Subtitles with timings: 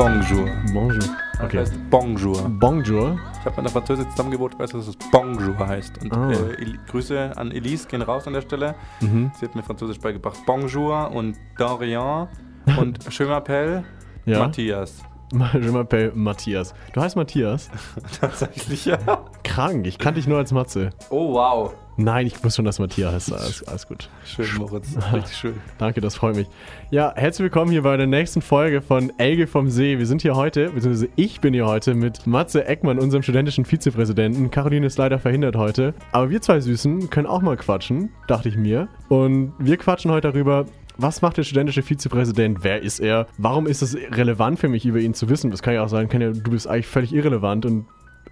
[0.00, 0.46] Bonjour.
[0.74, 0.98] Bonjour.
[0.98, 1.58] Das Okay.
[1.60, 2.36] heißt Bonjour.
[2.60, 3.18] Bonjour.
[3.32, 6.02] Ich habe mit einer Französin zusammengewohnt, weiß, dass es Bonjour heißt.
[6.02, 6.30] Und Ah.
[6.32, 8.74] äh, Grüße an Elise gehen raus an der Stelle.
[9.00, 9.32] Mhm.
[9.40, 10.36] Sie hat mir Französisch beigebracht.
[10.44, 12.28] Bonjour und Dorian
[12.78, 13.84] und Je m'appelle
[14.26, 14.40] Ja.
[14.40, 15.02] Matthias.
[15.32, 16.74] Je m'appelle Matthias.
[16.92, 17.70] Du heißt Matthias?
[18.20, 18.98] Tatsächlich, ja.
[19.44, 19.86] Krank.
[19.86, 20.90] Ich kannte dich nur als Matze.
[21.08, 21.72] Oh, wow.
[21.98, 23.32] Nein, ich wusste schon, dass Matthias heißt.
[23.32, 24.10] Alles, alles gut.
[24.24, 24.96] Schön, Moritz.
[25.12, 25.54] Richtig schön.
[25.78, 26.46] Danke, das freut mich.
[26.90, 29.98] Ja, herzlich willkommen hier bei der nächsten Folge von Elge vom See.
[29.98, 34.50] Wir sind hier heute, beziehungsweise ich bin hier heute mit Matze Eckmann, unserem studentischen Vizepräsidenten.
[34.50, 35.94] Caroline ist leider verhindert heute.
[36.12, 38.88] Aber wir zwei Süßen können auch mal quatschen, dachte ich mir.
[39.08, 40.66] Und wir quatschen heute darüber,
[40.98, 42.58] was macht der studentische Vizepräsident?
[42.60, 43.26] Wer ist er?
[43.38, 45.50] Warum ist es relevant für mich, über ihn zu wissen?
[45.50, 47.86] Das kann ja auch sein, kann ja, du bist eigentlich völlig irrelevant und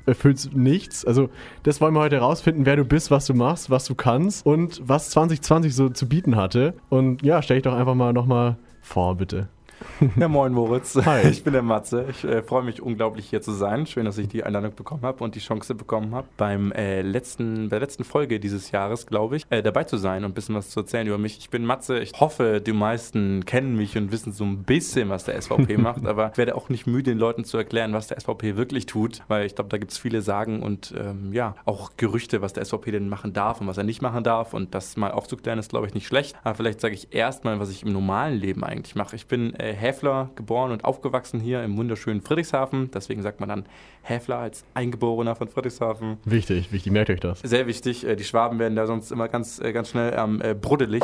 [0.07, 1.05] erfüllst nichts.
[1.05, 1.31] Also,
[1.63, 4.81] das wollen wir heute herausfinden, wer du bist, was du machst, was du kannst und
[4.85, 6.75] was 2020 so zu bieten hatte.
[6.89, 9.49] Und ja, stell dich doch einfach mal nochmal vor, bitte.
[10.17, 10.97] Ja, moin Moritz.
[11.05, 11.29] Hi.
[11.29, 12.07] Ich bin der Matze.
[12.11, 13.87] Ich äh, freue mich unglaublich hier zu sein.
[13.87, 17.69] Schön, dass ich die Einladung bekommen habe und die Chance bekommen habe, beim äh, letzten,
[17.69, 20.55] bei der letzten Folge dieses Jahres, glaube ich, äh, dabei zu sein und ein bisschen
[20.55, 21.39] was zu erzählen über mich.
[21.39, 22.01] Ich bin Matze.
[22.01, 26.07] Ich hoffe, die meisten kennen mich und wissen so ein bisschen, was der SVP macht,
[26.07, 29.21] aber ich werde auch nicht müde, den Leuten zu erklären, was der SVP wirklich tut,
[29.29, 32.65] weil ich glaube, da gibt es viele Sagen und ähm, ja, auch Gerüchte, was der
[32.65, 35.71] SVP denn machen darf und was er nicht machen darf und das mal aufzuklären ist,
[35.71, 36.37] glaube ich, nicht schlecht.
[36.45, 39.17] Aber vielleicht sage ich erstmal, was ich im normalen Leben eigentlich mache.
[39.17, 42.91] Ich bin äh, Häfler, geboren und aufgewachsen hier im wunderschönen Friedrichshafen.
[42.93, 43.65] Deswegen sagt man dann
[44.03, 46.19] Häfler als Eingeborener von Friedrichshafen.
[46.25, 47.41] Wichtig, wichtig, merkt euch das.
[47.41, 48.07] Sehr wichtig.
[48.07, 51.03] Äh, die Schwaben werden da sonst immer ganz, äh, ganz schnell ähm, äh, bruddelig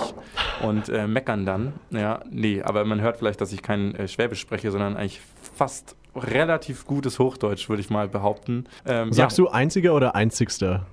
[0.63, 1.73] und äh, meckern dann.
[1.91, 5.21] Ja, nee, aber man hört vielleicht, dass ich kein äh, Schwäbisch spreche, sondern eigentlich
[5.55, 8.65] fast relativ gutes Hochdeutsch, würde ich mal behaupten.
[8.87, 9.45] Ähm, Sagst ja.
[9.45, 10.87] du einziger oder einzigster?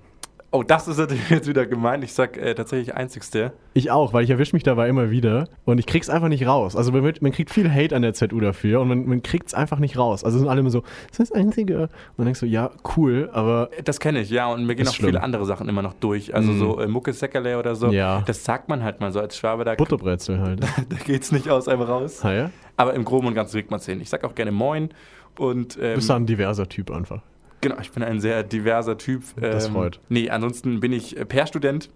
[0.50, 2.04] Oh, das ist natürlich jetzt wieder gemeint.
[2.06, 3.52] Ich sag äh, tatsächlich einzigste.
[3.74, 6.76] Ich auch, weil ich erwische mich dabei immer wieder und ich krieg's einfach nicht raus.
[6.78, 9.80] Also man, man kriegt viel Hate an der ZU dafür und man, man kriegt's einfach
[9.80, 10.24] nicht raus.
[10.24, 11.82] Also sind alle immer so, das ist das Einzige.
[11.82, 14.48] Und dann denkst du, ja, cool, aber Das kenne ich, ja.
[14.52, 15.10] Und mir gehen auch schlimm.
[15.10, 16.34] viele andere Sachen immer noch durch.
[16.34, 16.60] Also Mhm.
[16.60, 17.92] so äh, Mucke Säckerle oder so.
[17.92, 18.24] Ja.
[18.26, 19.66] Das sagt man halt mal so als Schwabe.
[19.66, 20.62] Da, Butterbrezel halt.
[20.90, 22.24] da geht's nicht aus einem raus.
[22.24, 22.50] Ha, ja?
[22.78, 24.00] Aber im Groben und Ganzen kriegt man es hin.
[24.00, 24.90] Ich sag auch gerne Moin.
[25.38, 27.22] Und Du ähm, bist da ein diverser Typ einfach.
[27.62, 29.24] Genau, ich bin ein sehr diverser Typ.
[29.40, 30.00] Das Ähm, freut.
[30.10, 31.90] Nee, ansonsten bin ich äh, Per-Student.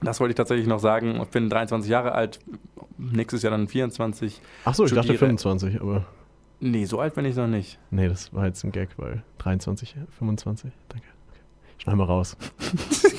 [0.00, 1.20] Das wollte ich tatsächlich noch sagen.
[1.22, 2.38] Ich bin 23 Jahre alt.
[2.98, 4.40] Nächstes Jahr dann 24.
[4.64, 6.06] Ach so, ich dachte studiere- 25, aber
[6.60, 7.78] Nee, so alt bin ich noch nicht.
[7.90, 11.06] nee, das war jetzt ein Gag, weil 23, 25, danke.
[11.30, 11.40] Okay.
[11.78, 12.36] Schneid mal raus.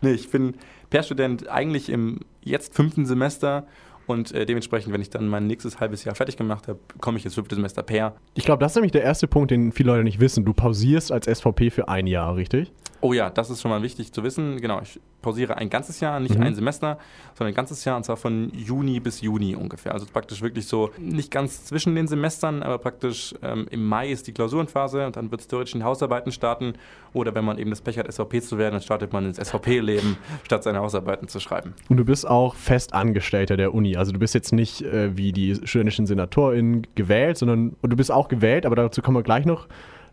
[0.00, 0.54] Nee, ich bin
[0.90, 3.66] Per-Student eigentlich im jetzt fünften Semester
[4.08, 7.24] und äh, dementsprechend, wenn ich dann mein nächstes halbes Jahr fertig gemacht habe, komme ich
[7.24, 8.14] ins fünfte Semester Per.
[8.34, 10.44] Ich glaube, das ist nämlich der erste Punkt, den viele Leute nicht wissen.
[10.44, 12.72] Du pausierst als SVP für ein Jahr, richtig?
[13.00, 14.60] Oh ja, das ist schon mal wichtig zu wissen.
[14.60, 16.42] Genau, ich pausiere ein ganzes Jahr, nicht Mhm.
[16.42, 16.98] ein Semester,
[17.34, 19.92] sondern ein ganzes Jahr und zwar von Juni bis Juni ungefähr.
[19.92, 24.26] Also praktisch wirklich so nicht ganz zwischen den Semestern, aber praktisch ähm, im Mai ist
[24.26, 26.74] die Klausurenphase und dann wird es theoretisch in Hausarbeiten starten.
[27.12, 30.16] Oder wenn man eben das Pech hat, SVP zu werden, dann startet man ins SVP-Leben,
[30.44, 31.74] statt seine Hausarbeiten zu schreiben.
[31.88, 33.96] Und du bist auch Festangestellter der Uni.
[33.96, 38.10] Also du bist jetzt nicht äh, wie die studentischen SenatorInnen gewählt, sondern und du bist
[38.10, 39.68] auch gewählt, aber dazu kommen wir gleich noch.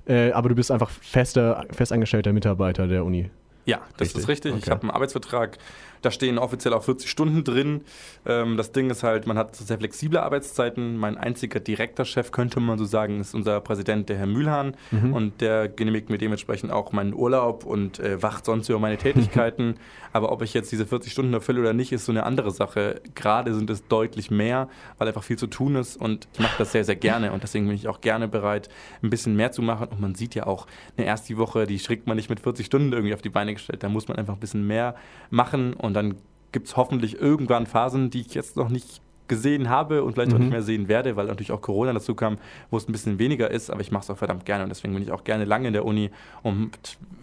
[0.08, 3.30] Äh, aber du bist einfach fester, festangestellter Mitarbeiter der Uni.
[3.66, 4.56] Ja, das Richtig, ist richtig.
[4.56, 4.72] Ich okay.
[4.72, 5.58] habe einen Arbeitsvertrag,
[6.06, 7.82] da stehen offiziell auch 40 Stunden drin.
[8.26, 10.98] Ähm, das Ding ist halt, man hat sehr flexible Arbeitszeiten.
[10.98, 14.76] Mein einziger direkter Chef, könnte man so sagen, ist unser Präsident, der Herr Mühlhahn.
[14.92, 15.14] Mhm.
[15.14, 19.76] Und der genehmigt mir dementsprechend auch meinen Urlaub und äh, wacht sonst über meine Tätigkeiten.
[20.14, 23.02] Aber ob ich jetzt diese 40 Stunden erfülle oder nicht, ist so eine andere Sache.
[23.16, 25.98] Gerade sind es deutlich mehr, weil einfach viel zu tun ist.
[25.98, 27.34] Und ich mache das sehr, sehr gerne.
[27.34, 28.70] Und deswegen bin ich auch gerne bereit,
[29.02, 29.88] ein bisschen mehr zu machen.
[29.90, 30.68] Und man sieht ja auch,
[30.98, 33.84] eine erste Woche, die schickt man nicht mit 40 Stunden irgendwie auf die Beine gestellt.
[33.84, 34.96] Da muss man einfach ein bisschen mehr
[35.32, 35.74] machen.
[35.74, 36.16] Und dann
[36.52, 40.36] gibt es hoffentlich irgendwann Phasen, die ich jetzt noch nicht gesehen habe und vielleicht auch
[40.38, 40.42] Mhm.
[40.46, 42.38] nicht mehr sehen werde, weil natürlich auch Corona dazu kam,
[42.70, 44.94] wo es ein bisschen weniger ist, aber ich mache es auch verdammt gerne und deswegen
[44.94, 46.12] bin ich auch gerne lange in der Uni
[46.44, 46.72] und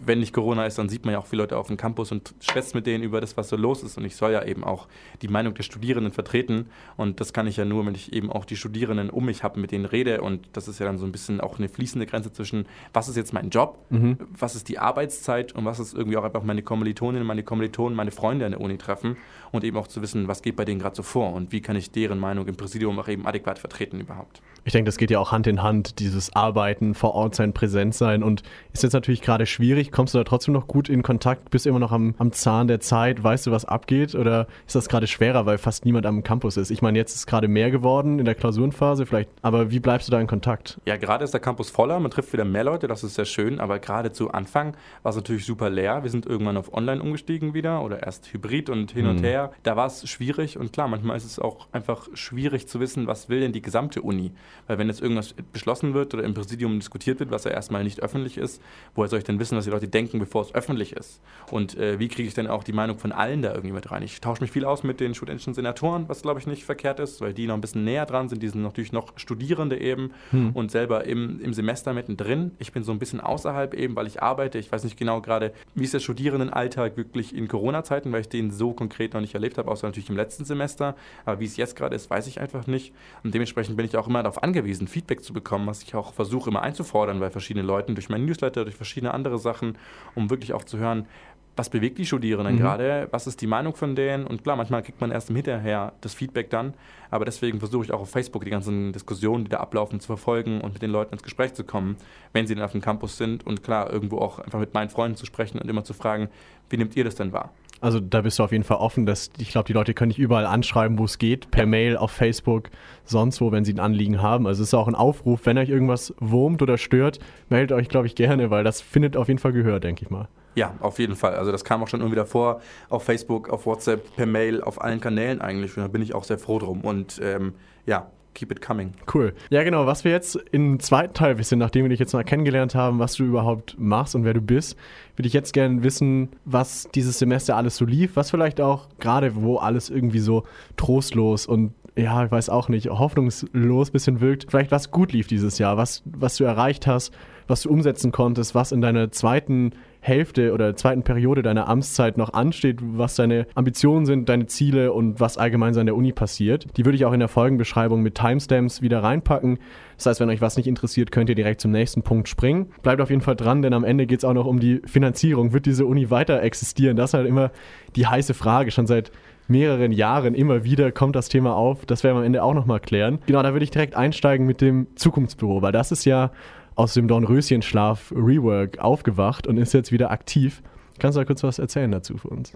[0.05, 2.33] wenn nicht Corona ist, dann sieht man ja auch viele Leute auf dem Campus und
[2.41, 4.87] schwätzt mit denen über das, was so los ist und ich soll ja eben auch
[5.21, 6.65] die Meinung der Studierenden vertreten
[6.97, 9.59] und das kann ich ja nur, wenn ich eben auch die Studierenden um mich habe,
[9.59, 12.33] mit denen rede und das ist ja dann so ein bisschen auch eine fließende Grenze
[12.33, 14.17] zwischen, was ist jetzt mein Job, Mhm.
[14.37, 18.11] was ist die Arbeitszeit und was ist irgendwie auch einfach meine Kommilitoninnen, meine Kommilitonen, meine
[18.11, 19.15] Freunde an der Uni treffen
[19.53, 21.75] und eben auch zu wissen, was geht bei denen gerade so vor und wie kann
[21.75, 24.41] ich deren Meinung im Präsidium auch eben adäquat vertreten überhaupt.
[24.65, 27.93] Ich denke, das geht ja auch Hand in Hand, dieses Arbeiten, vor Ort sein, präsent
[27.95, 28.23] sein.
[28.23, 29.91] Und ist jetzt natürlich gerade schwierig.
[29.91, 31.49] Kommst du da trotzdem noch gut in Kontakt?
[31.51, 33.23] Bist du immer noch am, am Zahn der Zeit?
[33.23, 34.15] Weißt du, was abgeht?
[34.15, 36.71] Oder ist das gerade schwerer, weil fast niemand am Campus ist?
[36.71, 39.29] Ich meine, jetzt ist gerade mehr geworden in der Klausurenphase vielleicht.
[39.41, 40.79] Aber wie bleibst du da in Kontakt?
[40.85, 43.59] Ja, gerade ist der Campus voller, man trifft wieder mehr Leute, das ist sehr schön,
[43.59, 46.03] aber gerade zu Anfang war es natürlich super leer.
[46.03, 49.23] Wir sind irgendwann auf Online umgestiegen wieder oder erst Hybrid und hin und Mhm.
[49.25, 49.51] her.
[49.63, 53.27] Da war es schwierig und klar, manchmal ist es auch einfach schwierig zu wissen, was
[53.29, 54.31] will denn die gesamte Uni.
[54.67, 58.01] Weil wenn jetzt irgendwas beschlossen wird oder im Präsidium diskutiert wird, was ja erstmal nicht
[58.01, 58.61] öffentlich ist,
[58.95, 61.21] woher soll ich denn wissen, was die Leute denken, bevor es öffentlich ist?
[61.51, 64.03] Und äh, wie kriege ich denn auch die Meinung von allen da irgendwie mit rein?
[64.03, 67.21] Ich tausche mich viel aus mit den studentischen Senatoren, was glaube ich nicht verkehrt ist,
[67.21, 68.43] weil die noch ein bisschen näher dran sind.
[68.43, 70.51] Die sind natürlich noch Studierende eben hm.
[70.51, 72.51] und selber im, im Semester mittendrin.
[72.59, 74.57] Ich bin so ein bisschen außerhalb eben, weil ich arbeite.
[74.59, 78.51] Ich weiß nicht genau gerade, wie ist der Studierendenalltag wirklich in Corona-Zeiten, weil ich den
[78.51, 80.95] so konkret noch nicht erlebt habe, außer natürlich im letzten Semester.
[81.25, 82.93] Aber wie es jetzt gerade ist, weiß ich einfach nicht.
[83.23, 86.49] Und dementsprechend bin ich auch immer darauf angewiesen, Feedback zu bekommen, was ich auch versuche
[86.49, 89.77] immer einzufordern bei verschiedenen Leuten, durch meinen Newsletter, durch verschiedene andere Sachen,
[90.15, 91.07] um wirklich auch zu hören,
[91.55, 92.59] was bewegt die Studierenden mhm.
[92.59, 95.93] gerade, was ist die Meinung von denen und klar, manchmal kriegt man erst im Hinterher
[96.01, 96.73] das Feedback dann,
[97.11, 100.61] aber deswegen versuche ich auch auf Facebook die ganzen Diskussionen, die da ablaufen, zu verfolgen
[100.61, 101.97] und mit den Leuten ins Gespräch zu kommen,
[102.33, 105.15] wenn sie dann auf dem Campus sind und klar, irgendwo auch einfach mit meinen Freunden
[105.15, 106.29] zu sprechen und immer zu fragen,
[106.69, 107.51] wie nehmt ihr das denn wahr?
[107.83, 110.17] Also da bist du auf jeden Fall offen, dass ich glaube, die Leute können dich
[110.17, 112.69] überall anschreiben, wo es geht, per Mail, auf Facebook,
[113.03, 114.47] sonst wo, wenn sie ein Anliegen haben.
[114.47, 117.19] Also es ist auch ein Aufruf, wenn euch irgendwas wurmt oder stört,
[117.49, 120.29] meldet euch, glaube ich, gerne, weil das findet auf jeden Fall Gehör, denke ich mal.
[120.55, 121.35] Ja, auf jeden Fall.
[121.35, 125.01] Also das kam auch schon irgendwie davor, auf Facebook, auf WhatsApp, per Mail, auf allen
[125.01, 125.75] Kanälen eigentlich.
[125.75, 126.79] Und da bin ich auch sehr froh drum.
[126.81, 127.53] Und ähm,
[127.85, 128.93] ja, keep it coming.
[129.13, 129.33] Cool.
[129.49, 129.85] Ja, genau.
[129.85, 133.15] Was wir jetzt im zweiten Teil wissen, nachdem wir dich jetzt mal kennengelernt haben, was
[133.15, 134.77] du überhaupt machst und wer du bist,
[135.15, 139.35] würde ich jetzt gerne wissen, was dieses Semester alles so lief, was vielleicht auch gerade,
[139.35, 140.43] wo alles irgendwie so
[140.77, 145.27] trostlos und ja, ich weiß auch nicht, hoffnungslos ein bisschen wirkt, vielleicht was gut lief
[145.27, 147.13] dieses Jahr, was, was du erreicht hast,
[147.47, 149.73] was du umsetzen konntest, was in deiner zweiten
[150.03, 155.21] Hälfte oder zweiten Periode deiner Amtszeit noch ansteht, was deine Ambitionen sind, deine Ziele und
[155.21, 156.67] was allgemein so an der Uni passiert.
[156.75, 159.59] Die würde ich auch in der Folgenbeschreibung mit Timestamps wieder reinpacken.
[159.95, 162.67] Das heißt, wenn euch was nicht interessiert, könnt ihr direkt zum nächsten Punkt springen.
[162.81, 165.53] Bleibt auf jeden Fall dran, denn am Ende geht es auch noch um die Finanzierung.
[165.53, 166.97] Wird diese Uni weiter existieren?
[166.97, 167.51] Das ist halt immer
[167.95, 168.71] die heiße Frage.
[168.71, 169.09] Schon seit
[169.47, 171.85] mehreren Jahren immer wieder kommt das Thema auf.
[171.85, 173.19] Das werden wir am Ende auch nochmal klären.
[173.25, 176.31] Genau, da würde ich direkt einsteigen mit dem Zukunftsbüro, weil das ist ja
[176.75, 180.61] aus dem Dornröschenschlaf Rework aufgewacht und ist jetzt wieder aktiv.
[180.99, 182.53] Kannst du da kurz was erzählen dazu für uns?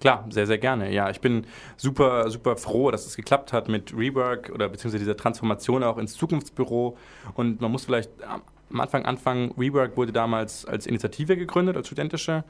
[0.00, 0.92] Klar, sehr, sehr gerne.
[0.92, 1.46] Ja, ich bin
[1.76, 6.14] super, super froh, dass es geklappt hat mit Rework oder beziehungsweise dieser Transformation auch ins
[6.14, 6.96] Zukunftsbüro.
[7.34, 8.10] Und man muss vielleicht
[8.70, 12.44] am Anfang anfangen, Rework wurde damals als Initiative gegründet, als studentische.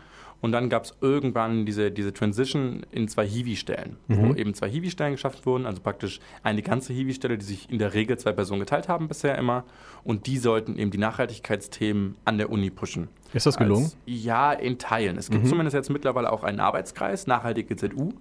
[0.45, 4.29] Und dann gab es irgendwann diese, diese Transition in zwei Hiwi-Stellen, mhm.
[4.29, 7.95] wo eben zwei Hiwi-Stellen geschaffen wurden, also praktisch eine ganze Hiwi-Stelle, die sich in der
[7.95, 9.65] Regel zwei Personen geteilt haben bisher immer.
[10.03, 13.09] Und die sollten eben die Nachhaltigkeitsthemen an der Uni pushen.
[13.33, 13.85] Ist das gelungen?
[13.85, 15.17] Als, ja, in Teilen.
[15.17, 15.49] Es gibt mhm.
[15.49, 18.13] zumindest jetzt mittlerweile auch einen Arbeitskreis, Nachhaltige ZU.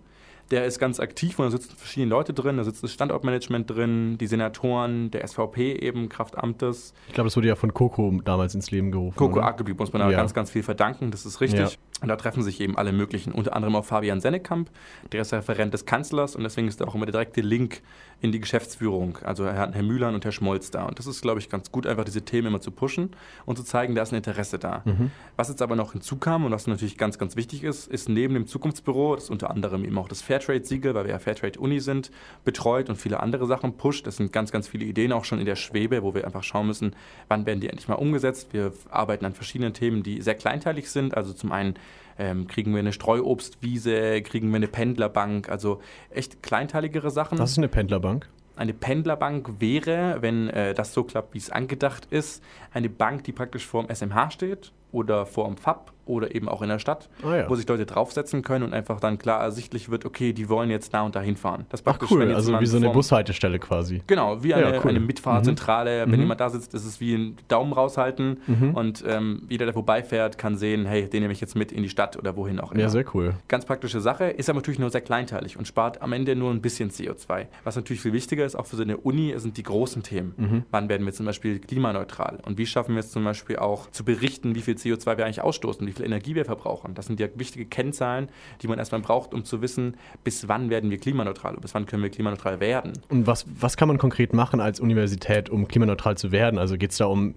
[0.52, 2.58] Der ist ganz aktiv und da sitzen verschiedene Leute drin.
[2.58, 6.94] Da sitzt das Standortmanagement drin, die Senatoren, der SVP eben, Kraftamtes.
[7.08, 9.18] Ich glaube, das wurde ja von Coco damals ins Leben gerufen.
[9.18, 10.18] Coco Aggeblieb muss man aber ja.
[10.18, 11.60] ganz, ganz viel verdanken, das ist richtig.
[11.60, 11.78] Ja.
[12.04, 14.70] Und da treffen sich eben alle möglichen, unter anderem auch Fabian Sennekamp,
[15.14, 17.82] der ist Referent des Kanzlers und deswegen ist da auch immer der direkte Link
[18.20, 20.86] in die Geschäftsführung, also Herr, Mühlern und Herr Schmolz da.
[20.86, 23.12] Und das ist, glaube ich, ganz gut, einfach diese Themen immer zu pushen
[23.46, 24.82] und zu zeigen, da ist ein Interesse da.
[24.84, 25.12] Mhm.
[25.38, 28.48] Was jetzt aber noch hinzukam und was natürlich ganz, ganz wichtig ist, ist neben dem
[28.48, 32.12] Zukunftsbüro, das unter anderem eben auch das Fairtrade-Siegel, weil wir ja Fairtrade-Uni sind,
[32.44, 34.08] betreut und viele andere Sachen pusht.
[34.08, 36.68] Das sind ganz, ganz viele Ideen auch schon in der Schwebe, wo wir einfach schauen
[36.68, 36.96] müssen,
[37.30, 38.50] wann werden die endlich mal umgesetzt.
[38.52, 41.16] Wir arbeiten an verschiedenen Themen, die sehr kleinteilig sind.
[41.16, 41.76] Also zum einen
[42.18, 47.38] ähm, kriegen wir eine Streuobstwiese, kriegen wir eine Pendlerbank, also echt kleinteiligere Sachen.
[47.40, 48.30] Was ist eine Pendlerbank?
[48.56, 53.32] Eine Pendlerbank wäre, wenn äh, das so klappt, wie es angedacht ist, eine Bank, die
[53.32, 57.10] praktisch vor dem SMH steht oder vor dem FAB oder eben auch in der Stadt,
[57.24, 57.50] oh ja.
[57.50, 60.94] wo sich Leute draufsetzen können und einfach dann klar ersichtlich wird, okay, die wollen jetzt
[60.94, 61.66] da und da hinfahren.
[61.70, 64.02] Das Ach cool, also wie so eine Bushaltestelle quasi.
[64.08, 64.90] Genau, wie eine, ja, cool.
[64.90, 66.06] eine Mitfahrzentrale.
[66.06, 66.12] Mhm.
[66.12, 66.24] Wenn mhm.
[66.24, 68.74] jemand da sitzt, ist es wie ein Daumen raushalten mhm.
[68.74, 71.90] und ähm, jeder, der vorbeifährt, kann sehen, hey, den nehme ich jetzt mit in die
[71.90, 72.82] Stadt oder wohin auch immer.
[72.82, 73.36] Ja, sehr cool.
[73.48, 76.62] Ganz praktische Sache, ist aber natürlich nur sehr kleinteilig und spart am Ende nur ein
[76.62, 77.48] bisschen CO2.
[77.64, 80.34] Was natürlich viel wichtiger ist, auch für so eine Uni, sind die großen Themen.
[80.38, 80.64] Mhm.
[80.72, 84.04] Wann werden wir zum Beispiel klimaneutral und wie schaffen wir es zum Beispiel auch zu
[84.04, 86.96] berichten, wie viel CO2 wir eigentlich ausstoßen, wie viel Energie wir verbrauchen.
[86.96, 88.30] Das sind ja wichtige Kennzahlen,
[88.62, 92.04] die man erstmal braucht, um zu wissen, bis wann werden wir klimaneutral, bis wann können
[92.04, 92.94] wir klimaneutral werden.
[93.10, 96.58] Und was, was kann man konkret machen als Universität, um klimaneutral zu werden?
[96.58, 97.36] Also geht es da um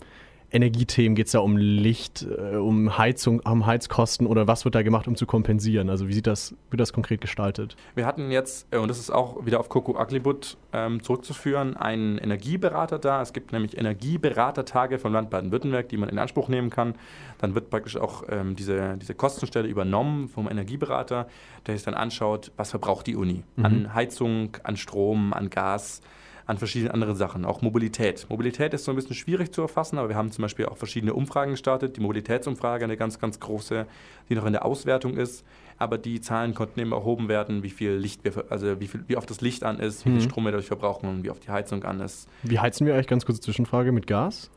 [0.52, 1.16] Energiethemen?
[1.16, 5.08] Geht es da um Licht, äh, um Heizung, um Heizkosten oder was wird da gemacht,
[5.08, 5.90] um zu kompensieren?
[5.90, 7.76] Also wie sieht das, wird das konkret gestaltet?
[7.94, 12.18] Wir hatten jetzt, äh, und das ist auch wieder auf Coco Aglibut ähm, zurückzuführen, einen
[12.18, 13.22] Energieberater da.
[13.22, 16.94] Es gibt nämlich Energieberatertage vom Land Baden-Württemberg, die man in Anspruch nehmen kann.
[17.38, 21.28] Dann wird praktisch auch ähm, diese, diese Kostenstelle übernommen vom Energieberater,
[21.66, 23.64] der sich dann anschaut, was verbraucht die Uni mhm.
[23.64, 26.00] an Heizung, an Strom, an Gas
[26.46, 28.26] an verschiedenen anderen Sachen, auch Mobilität.
[28.30, 31.12] Mobilität ist so ein bisschen schwierig zu erfassen, aber wir haben zum Beispiel auch verschiedene
[31.12, 31.96] Umfragen gestartet.
[31.96, 33.86] Die Mobilitätsumfrage, eine ganz, ganz große,
[34.28, 35.44] die noch in der Auswertung ist.
[35.78, 39.16] Aber die Zahlen konnten eben erhoben werden, wie viel Licht wir, also wie, viel, wie
[39.16, 40.24] oft das Licht an ist, wie viel Mhm.
[40.24, 42.28] Strom wir dadurch verbrauchen und wie oft die Heizung an ist.
[42.44, 44.50] Wie heizen wir eigentlich, ganz kurze Zwischenfrage, mit Gas?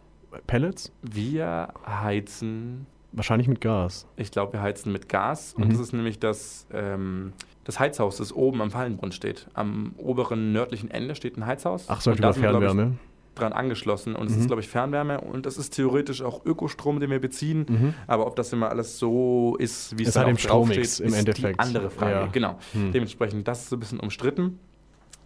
[0.47, 0.91] Pellets?
[1.01, 4.05] Wir heizen Wahrscheinlich mit Gas.
[4.17, 5.55] Ich glaube, wir heizen mit Gas.
[5.57, 5.63] Mhm.
[5.63, 7.33] Und das ist nämlich das, ähm,
[7.63, 9.47] das Heizhaus, das oben am Fallenbrunn steht.
[9.55, 11.85] Am oberen nördlichen Ende steht ein Heizhaus.
[11.87, 12.97] Ach, wir, glaub Fernwärme.
[13.33, 14.15] Dran angeschlossen.
[14.15, 14.41] Und es Mhm.
[14.41, 15.21] ist, glaube ich, Fernwärme.
[15.21, 17.65] Und das ist theoretisch auch Ökostrom, den wir beziehen.
[17.67, 17.93] Mhm.
[18.05, 21.13] Aber ob das immer alles so ist, wie es dann halt im Strommix draufsteht, im
[21.13, 21.55] ist Endeffekt.
[21.55, 22.11] die andere Frage.
[22.11, 22.25] Ja.
[22.27, 22.59] Genau.
[22.73, 22.91] Hm.
[22.91, 24.59] Dementsprechend, das ist so ein bisschen umstritten.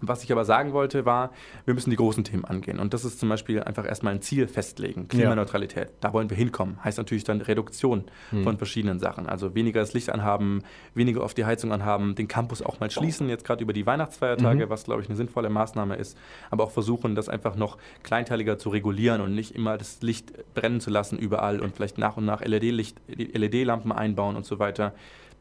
[0.05, 1.31] Was ich aber sagen wollte, war,
[1.65, 2.79] wir müssen die großen Themen angehen.
[2.79, 5.07] Und das ist zum Beispiel einfach erstmal ein Ziel festlegen.
[5.07, 5.89] Klimaneutralität.
[6.01, 6.83] Da wollen wir hinkommen.
[6.83, 8.43] Heißt natürlich dann Reduktion Hm.
[8.43, 9.27] von verschiedenen Sachen.
[9.27, 13.29] Also weniger das Licht anhaben, weniger auf die Heizung anhaben, den Campus auch mal schließen,
[13.29, 14.69] jetzt gerade über die Weihnachtsfeiertage, Mhm.
[14.69, 16.17] was glaube ich eine sinnvolle Maßnahme ist.
[16.51, 20.81] Aber auch versuchen, das einfach noch kleinteiliger zu regulieren und nicht immer das Licht brennen
[20.81, 24.93] zu lassen überall und vielleicht nach und nach LED-Lampen einbauen und so weiter.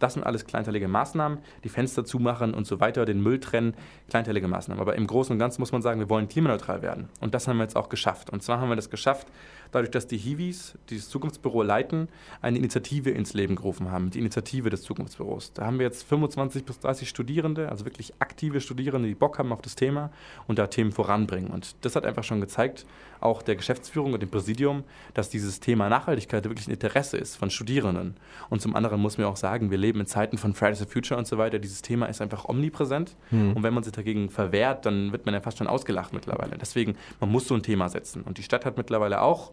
[0.02, 3.74] Das sind alles kleinteilige Maßnahmen, die Fenster zumachen und so weiter, den Müll trennen,
[4.10, 4.80] kleinteilige Maßnahmen.
[4.80, 7.08] Aber im Großen und Ganzen muss man sagen, wir wollen klimaneutral werden.
[7.20, 8.28] Und das haben wir jetzt auch geschafft.
[8.28, 9.28] Und zwar haben wir das geschafft,
[9.72, 12.08] dadurch, dass die Hiwis, die das Zukunftsbüro leiten,
[12.40, 15.52] eine Initiative ins Leben gerufen haben, die Initiative des Zukunftsbüros.
[15.54, 19.52] Da haben wir jetzt 25 bis 30 Studierende, also wirklich aktive Studierende, die Bock haben
[19.52, 20.10] auf das Thema
[20.46, 21.50] und da Themen voranbringen.
[21.50, 22.86] Und das hat einfach schon gezeigt,
[23.20, 27.50] auch der Geschäftsführung und dem Präsidium, dass dieses Thema Nachhaltigkeit wirklich ein Interesse ist von
[27.50, 28.16] Studierenden.
[28.50, 31.18] Und zum anderen muss man auch sagen, wir leben in Zeiten von Fridays for Future
[31.18, 31.58] und so weiter.
[31.58, 33.16] Dieses Thema ist einfach omnipräsent.
[33.30, 33.54] Hm.
[33.54, 36.58] Und wenn man sich dagegen verwehrt, dann wird man ja fast schon ausgelacht mittlerweile.
[36.58, 38.22] Deswegen, man muss so ein Thema setzen.
[38.22, 39.52] Und die Stadt hat mittlerweile auch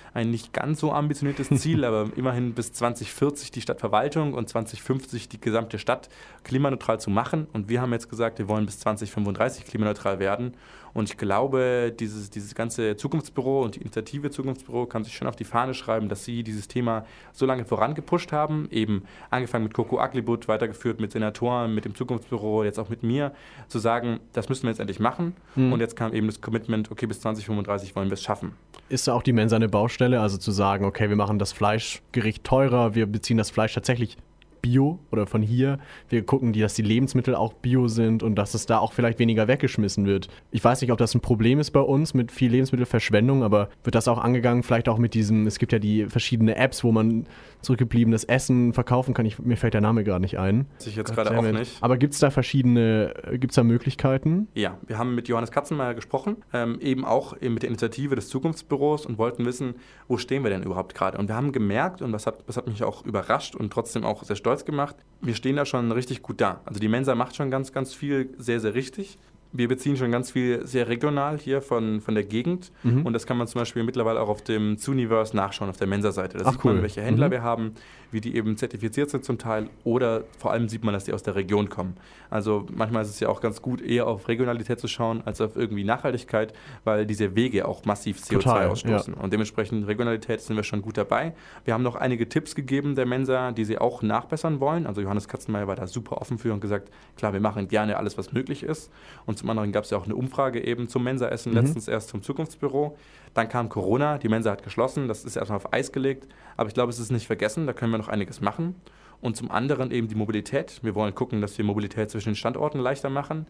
[0.13, 5.39] ein nicht ganz so ambitioniertes Ziel, aber immerhin bis 2040 die Stadtverwaltung und 2050 die
[5.39, 6.09] gesamte Stadt
[6.43, 7.47] klimaneutral zu machen.
[7.53, 10.53] Und wir haben jetzt gesagt, wir wollen bis 2035 klimaneutral werden.
[10.93, 15.37] Und ich glaube, dieses, dieses ganze Zukunftsbüro und die Initiative Zukunftsbüro kann sich schon auf
[15.37, 19.99] die Fahne schreiben, dass sie dieses Thema so lange vorangepusht haben, eben angefangen mit Coco
[19.99, 23.31] Aglibut, weitergeführt mit Senatoren, mit dem Zukunftsbüro, jetzt auch mit mir,
[23.69, 25.33] zu sagen, das müssen wir jetzt endlich machen.
[25.55, 25.71] Mhm.
[25.71, 28.51] Und jetzt kam eben das Commitment, okay, bis 2035 wollen wir es schaffen.
[28.89, 30.00] Ist da auch die Mensa eine Baustelle?
[30.01, 34.17] Also zu sagen, okay, wir machen das Fleischgericht teurer, wir beziehen das Fleisch tatsächlich
[34.61, 35.79] bio oder von hier.
[36.09, 39.19] Wir gucken, die, dass die Lebensmittel auch bio sind und dass es da auch vielleicht
[39.19, 40.27] weniger weggeschmissen wird.
[40.51, 43.95] Ich weiß nicht, ob das ein Problem ist bei uns mit viel Lebensmittelverschwendung, aber wird
[43.95, 47.27] das auch angegangen, vielleicht auch mit diesem, es gibt ja die verschiedenen Apps, wo man
[47.61, 49.25] zurückgebliebenes Essen verkaufen kann.
[49.25, 50.67] Ich, mir fällt der Name gerade nicht ein.
[50.77, 51.77] Weiß ich jetzt gerade auch nicht.
[51.81, 54.47] Aber gibt es da verschiedene, gibt es da Möglichkeiten?
[54.55, 58.29] Ja, wir haben mit Johannes Katzenmeier gesprochen, ähm, eben auch eben mit der Initiative des
[58.29, 59.75] Zukunftsbüros und wollten wissen,
[60.07, 61.17] wo stehen wir denn überhaupt gerade.
[61.17, 64.23] Und wir haben gemerkt, und das hat, das hat mich auch überrascht und trotzdem auch
[64.23, 66.61] sehr stolz gemacht, wir stehen da schon richtig gut da.
[66.65, 69.17] Also die Mensa macht schon ganz, ganz viel sehr, sehr richtig.
[69.53, 72.71] Wir beziehen schon ganz viel sehr regional hier von, von der Gegend.
[72.83, 73.05] Mhm.
[73.05, 76.37] Und das kann man zum Beispiel mittlerweile auch auf dem Zooniverse nachschauen, auf der Mensa-Seite.
[76.37, 76.73] Da Ach, sieht cool.
[76.73, 77.31] man, welche Händler Mhm.
[77.31, 77.73] wir haben,
[78.11, 79.69] wie die eben zertifiziert sind zum Teil.
[79.83, 81.95] Oder vor allem sieht man, dass die aus der Region kommen.
[82.29, 85.55] Also manchmal ist es ja auch ganz gut, eher auf Regionalität zu schauen, als auf
[85.55, 86.53] irgendwie Nachhaltigkeit,
[86.83, 89.13] weil diese Wege auch massiv CO2 Total, ausstoßen.
[89.13, 91.33] Und dementsprechend Regionalität sind wir schon gut dabei.
[91.65, 94.87] Wir haben noch einige Tipps gegeben der Mensa, die sie auch nachbessern wollen.
[94.87, 98.17] Also Johannes Katzenmeier war da super offen für und gesagt, klar, wir machen gerne alles,
[98.17, 98.91] was möglich ist.
[99.25, 101.57] Und zum anderen gab es ja auch eine Umfrage eben zum Mensaessen, Mhm.
[101.57, 102.95] letztens erst zum Zukunftsbüro.
[103.33, 106.27] Dann kam Corona, die Mensa hat geschlossen, das ist erstmal auf Eis gelegt.
[106.57, 108.75] Aber ich glaube, es ist nicht vergessen, da können wir noch einiges machen.
[109.19, 110.79] Und zum anderen eben die Mobilität.
[110.83, 113.45] Wir wollen gucken, dass wir Mobilität zwischen den Standorten leichter machen.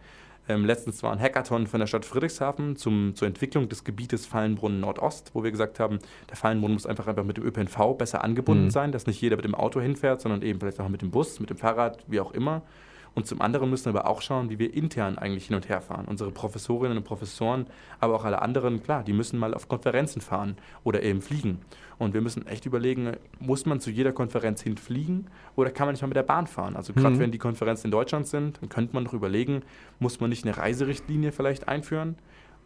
[0.50, 4.80] Ähm, letztens war ein Hackathon von der Stadt Friedrichshafen zum, zur Entwicklung des Gebietes Fallenbrunnen
[4.80, 8.66] Nordost, wo wir gesagt haben, der Fallenbrunnen muss einfach, einfach mit dem ÖPNV besser angebunden
[8.66, 8.72] Mhm.
[8.72, 11.40] sein, dass nicht jeder mit dem Auto hinfährt, sondern eben vielleicht auch mit dem Bus,
[11.40, 12.64] mit dem Fahrrad, wie auch immer.
[13.14, 15.82] Und zum anderen müssen wir aber auch schauen, wie wir intern eigentlich hin und her
[15.82, 16.06] fahren.
[16.08, 17.66] Unsere Professorinnen und Professoren,
[18.00, 21.60] aber auch alle anderen, klar, die müssen mal auf Konferenzen fahren oder eben fliegen.
[21.98, 25.28] Und wir müssen echt überlegen, muss man zu jeder Konferenz hinfliegen
[25.58, 26.76] oder kann man nicht mal mit der Bahn fahren?
[26.78, 27.20] Also gerade Mhm.
[27.20, 29.62] wenn die Konferenzen in Deutschland sind, dann könnte man doch überlegen,
[30.00, 32.16] muss man nicht eine Reiserichtlinie vielleicht einführen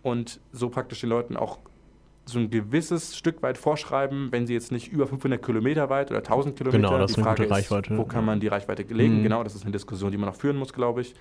[0.04, 1.58] und so praktisch den Leuten auch
[2.26, 6.20] so ein gewisses Stück weit vorschreiben, wenn sie jetzt nicht über 500 Kilometer weit oder
[6.20, 6.78] 1000 Kilometer.
[6.78, 7.98] Genau, das die ist eine Frage gute ist, Reichweite.
[7.98, 9.20] wo kann man die Reichweite legen?
[9.20, 9.24] Mhm.
[9.24, 11.14] Genau, das ist eine Diskussion, die man noch führen muss, glaube ich.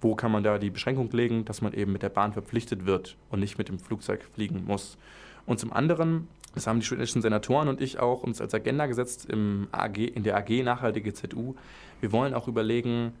[0.00, 3.16] Wo kann man da die Beschränkung legen, dass man eben mit der Bahn verpflichtet wird
[3.30, 4.98] und nicht mit dem Flugzeug fliegen muss?
[5.46, 9.26] Und zum anderen, das haben die studentischen Senatoren und ich auch uns als Agenda gesetzt
[9.28, 11.54] im AG, in der AG Nachhaltige ZU.
[12.00, 13.12] Wir wollen auch überlegen,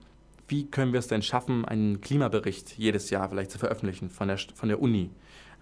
[0.48, 4.38] wie können wir es denn schaffen, einen Klimabericht jedes Jahr vielleicht zu veröffentlichen von der,
[4.38, 5.10] von der Uni.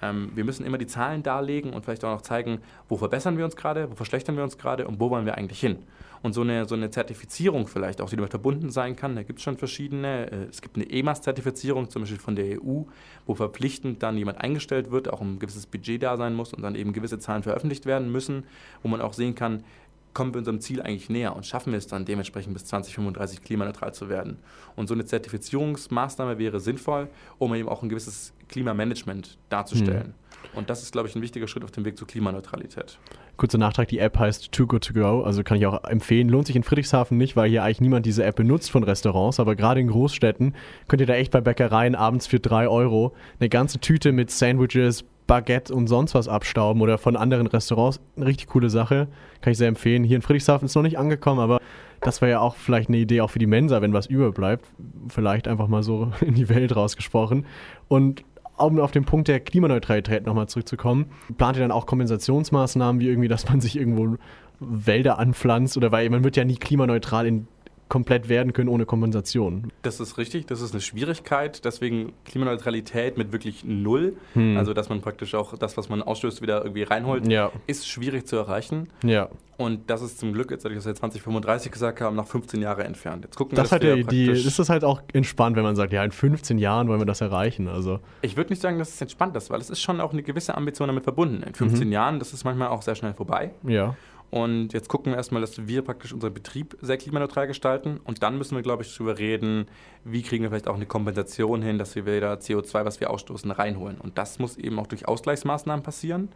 [0.02, 3.44] Ähm, wir müssen immer die Zahlen darlegen und vielleicht auch noch zeigen, wo verbessern wir
[3.44, 5.78] uns gerade, wo verschlechtern wir uns gerade und wo wollen wir eigentlich hin.
[6.22, 9.38] Und so eine, so eine Zertifizierung vielleicht auch, die damit verbunden sein kann, da gibt
[9.38, 10.30] es schon verschiedene.
[10.30, 12.82] Äh, es gibt eine EMAS-Zertifizierung, zum Beispiel von der EU,
[13.26, 16.74] wo verpflichtend dann jemand eingestellt wird, auch ein gewisses Budget da sein muss und dann
[16.74, 18.44] eben gewisse Zahlen veröffentlicht werden müssen,
[18.82, 19.64] wo man auch sehen kann,
[20.12, 23.94] kommen wir unserem Ziel eigentlich näher und schaffen wir es dann dementsprechend bis 2035 klimaneutral
[23.94, 24.38] zu werden.
[24.76, 30.08] Und so eine Zertifizierungsmaßnahme wäre sinnvoll, um eben auch ein gewisses Klimamanagement darzustellen.
[30.08, 30.14] Mhm.
[30.54, 32.98] Und das ist, glaube ich, ein wichtiger Schritt auf dem Weg zur Klimaneutralität.
[33.36, 36.28] Kurzer Nachtrag, die App heißt Too Good To Go, also kann ich auch empfehlen.
[36.28, 39.54] Lohnt sich in Friedrichshafen nicht, weil hier eigentlich niemand diese App benutzt von Restaurants, aber
[39.54, 40.54] gerade in Großstädten
[40.88, 45.04] könnt ihr da echt bei Bäckereien abends für 3 Euro eine ganze Tüte mit Sandwiches,
[45.26, 48.00] Baguette und sonst was abstauben oder von anderen Restaurants.
[48.16, 49.06] Eine richtig coole Sache,
[49.40, 50.02] kann ich sehr empfehlen.
[50.02, 51.60] Hier in Friedrichshafen ist noch nicht angekommen, aber
[52.00, 54.64] das wäre ja auch vielleicht eine Idee auch für die Mensa, wenn was überbleibt.
[55.08, 57.46] Vielleicht einfach mal so in die Welt rausgesprochen.
[57.88, 58.24] Und
[58.60, 63.28] um auf den Punkt der Klimaneutralität nochmal zurückzukommen, plant ihr dann auch Kompensationsmaßnahmen, wie irgendwie,
[63.28, 64.16] dass man sich irgendwo
[64.60, 65.76] Wälder anpflanzt?
[65.76, 67.48] Oder weil man wird ja nie klimaneutral in
[67.90, 69.70] komplett werden können ohne Kompensation.
[69.82, 71.62] Das ist richtig, das ist eine Schwierigkeit.
[71.64, 74.56] Deswegen Klimaneutralität mit wirklich null, hm.
[74.56, 77.50] also dass man praktisch auch das, was man ausstößt, wieder irgendwie reinholt, ja.
[77.66, 78.88] ist schwierig zu erreichen.
[79.04, 79.28] Ja.
[79.60, 82.62] Und das ist zum Glück, jetzt, als ich das seit 2035 gesagt habe, noch 15
[82.62, 83.24] Jahre entfernt.
[83.24, 85.92] Jetzt gucken das wir, dass halt die, ist das halt auch entspannt, wenn man sagt,
[85.92, 87.68] ja, in 15 Jahren wollen wir das erreichen.
[87.68, 88.00] Also.
[88.22, 90.56] Ich würde nicht sagen, dass es entspannt ist, weil es ist schon auch eine gewisse
[90.56, 91.42] Ambition damit verbunden.
[91.42, 91.92] In 15 mhm.
[91.92, 93.50] Jahren, das ist manchmal auch sehr schnell vorbei.
[93.66, 93.96] Ja.
[94.30, 98.00] Und jetzt gucken wir erstmal, dass wir praktisch unseren Betrieb sehr klimaneutral gestalten.
[98.04, 99.66] Und dann müssen wir, glaube ich, darüber reden,
[100.04, 103.50] wie kriegen wir vielleicht auch eine Kompensation hin, dass wir wieder CO2, was wir ausstoßen,
[103.50, 103.98] reinholen.
[103.98, 106.28] Und das muss eben auch durch Ausgleichsmaßnahmen passieren.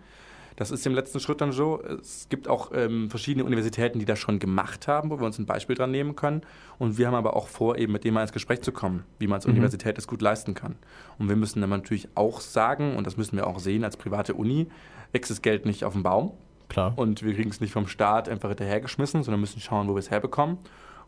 [0.57, 1.83] Das ist im letzten Schritt dann so.
[1.83, 5.47] Es gibt auch ähm, verschiedene Universitäten, die das schon gemacht haben, wo wir uns ein
[5.47, 6.43] Beispiel dran nehmen können.
[6.79, 9.27] Und wir haben aber auch vor, eben mit denen mal ins Gespräch zu kommen, wie
[9.27, 9.53] man als mhm.
[9.53, 10.77] Universität es gut leisten kann.
[11.19, 14.35] Und wir müssen dann natürlich auch sagen, und das müssen wir auch sehen als private
[14.35, 14.69] Uni,
[15.13, 16.33] wächst das Geld nicht auf dem Baum,
[16.75, 16.93] Klar.
[16.97, 20.11] Und wir kriegen es nicht vom Staat einfach hinterhergeschmissen, sondern müssen schauen, wo wir es
[20.11, 20.59] herbekommen.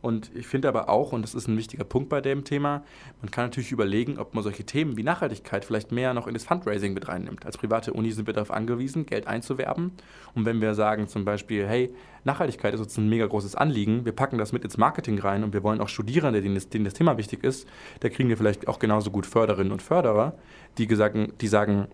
[0.01, 2.85] Und ich finde aber auch, und das ist ein wichtiger Punkt bei dem Thema,
[3.21, 6.45] man kann natürlich überlegen, ob man solche Themen wie Nachhaltigkeit vielleicht mehr noch in das
[6.45, 7.45] Fundraising mit reinnimmt.
[7.45, 9.91] Als private Uni sind wir darauf angewiesen, Geld einzuwerben.
[10.37, 14.13] Und wenn wir sagen zum Beispiel, hey, Nachhaltigkeit ist uns ein mega großes Anliegen, wir
[14.13, 16.95] packen das mit ins Marketing rein und wir wollen auch Studierende, denen das, denen das
[16.95, 17.67] Thema wichtig ist,
[17.99, 20.35] da kriegen wir vielleicht auch genauso gut Förderinnen und Förderer,
[20.79, 21.89] die, gesagt, die sagen,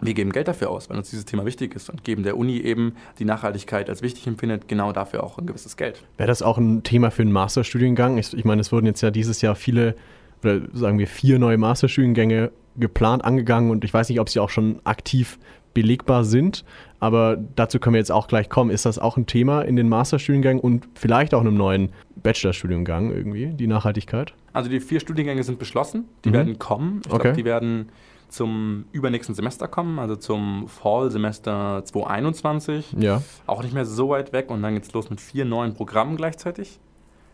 [0.00, 2.58] wir geben Geld dafür aus, weil uns dieses Thema wichtig ist und geben der Uni
[2.58, 6.02] eben die Nachhaltigkeit als wichtig empfindet, genau dafür auch ein gewisses Geld.
[6.16, 8.18] Wäre das auch ein Thema für einen Masterstudiengang?
[8.18, 9.94] Ich, ich meine, es wurden jetzt ja dieses Jahr viele,
[10.42, 14.50] oder sagen wir vier neue Masterstudiengänge geplant, angegangen und ich weiß nicht, ob sie auch
[14.50, 15.38] schon aktiv
[15.74, 16.64] belegbar sind,
[16.98, 18.70] aber dazu können wir jetzt auch gleich kommen.
[18.70, 21.90] Ist das auch ein Thema in den Masterstudiengängen und vielleicht auch in einem neuen
[22.22, 24.34] Bachelorstudiengang irgendwie, die Nachhaltigkeit?
[24.52, 26.34] Also die vier Studiengänge sind beschlossen, die mhm.
[26.34, 27.02] werden kommen.
[27.06, 27.22] Ich okay.
[27.22, 27.88] glaube, die werden
[28.30, 32.96] zum übernächsten Semester kommen, also zum Fall-Semester 2021.
[32.98, 33.22] Ja.
[33.46, 36.16] Auch nicht mehr so weit weg und dann geht es los mit vier neuen Programmen
[36.16, 36.78] gleichzeitig.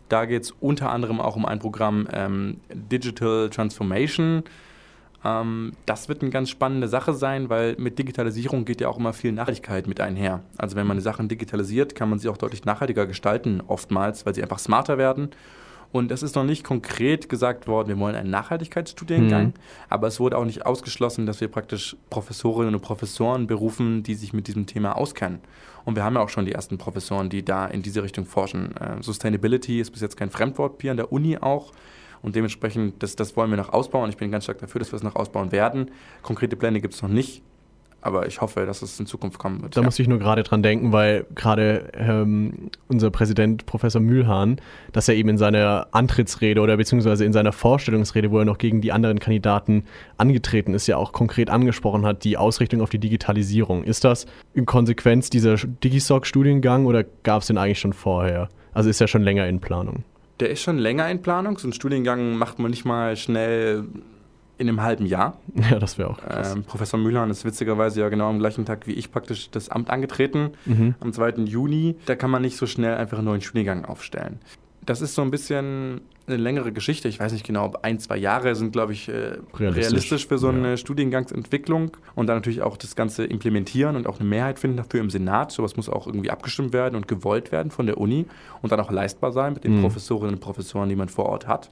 [0.09, 4.43] Da geht es unter anderem auch um ein Programm ähm, Digital Transformation.
[5.23, 9.13] Ähm, das wird eine ganz spannende Sache sein, weil mit Digitalisierung geht ja auch immer
[9.13, 10.41] viel Nachhaltigkeit mit einher.
[10.57, 14.33] Also wenn man die Sachen digitalisiert, kann man sie auch deutlich nachhaltiger gestalten, oftmals, weil
[14.33, 15.29] sie einfach smarter werden
[15.97, 19.53] und es ist noch nicht konkret gesagt worden, wir wollen einen Nachhaltigkeitsstudiengang, mhm.
[19.89, 24.33] aber es wurde auch nicht ausgeschlossen, dass wir praktisch Professorinnen und Professoren berufen, die sich
[24.33, 25.39] mit diesem Thema auskennen.
[25.85, 28.75] Und wir haben ja auch schon die ersten Professoren, die da in diese Richtung forschen.
[28.77, 31.71] Äh, Sustainability ist bis jetzt kein Fremdwort hier an der Uni auch.
[32.21, 34.09] Und dementsprechend, das, das wollen wir noch ausbauen.
[34.09, 35.91] Ich bin ganz stark dafür, dass wir es noch ausbauen werden.
[36.23, 37.41] Konkrete Pläne gibt es noch nicht
[38.01, 39.75] aber ich hoffe, dass es in Zukunft kommen wird.
[39.75, 39.85] Da ja.
[39.85, 44.61] muss ich nur gerade dran denken, weil gerade ähm, unser Präsident Professor Mühlhahn,
[44.93, 48.81] dass er eben in seiner Antrittsrede oder beziehungsweise in seiner Vorstellungsrede, wo er noch gegen
[48.81, 49.83] die anderen Kandidaten
[50.17, 53.83] angetreten ist, ja auch konkret angesprochen hat, die Ausrichtung auf die Digitalisierung.
[53.83, 58.49] Ist das in Konsequenz dieser Digisoc-Studiengang oder gab es den eigentlich schon vorher?
[58.73, 60.03] Also ist er schon länger in Planung?
[60.39, 61.57] Der ist schon länger in Planung.
[61.57, 63.85] So einen Studiengang macht man nicht mal schnell
[64.57, 65.37] in einem halben Jahr.
[65.69, 66.55] Ja, das wäre auch krass.
[66.55, 69.89] Ähm, Professor Mühlhahn ist witzigerweise ja genau am gleichen Tag wie ich praktisch das Amt
[69.89, 70.95] angetreten, mhm.
[70.99, 71.43] am 2.
[71.45, 71.95] Juni.
[72.05, 74.39] Da kann man nicht so schnell einfach einen neuen Studiengang aufstellen.
[74.85, 77.07] Das ist so ein bisschen eine längere Geschichte.
[77.07, 79.87] Ich weiß nicht genau, ob ein, zwei Jahre sind, glaube ich, äh, realistisch.
[79.87, 80.27] realistisch.
[80.27, 80.77] für so eine ja.
[80.77, 81.91] Studiengangsentwicklung.
[82.15, 85.51] Und dann natürlich auch das Ganze implementieren und auch eine Mehrheit finden dafür im Senat.
[85.51, 88.25] Sowas muss auch irgendwie abgestimmt werden und gewollt werden von der Uni
[88.61, 89.81] und dann auch leistbar sein mit den mhm.
[89.81, 91.69] Professorinnen und Professoren, die man vor Ort hat.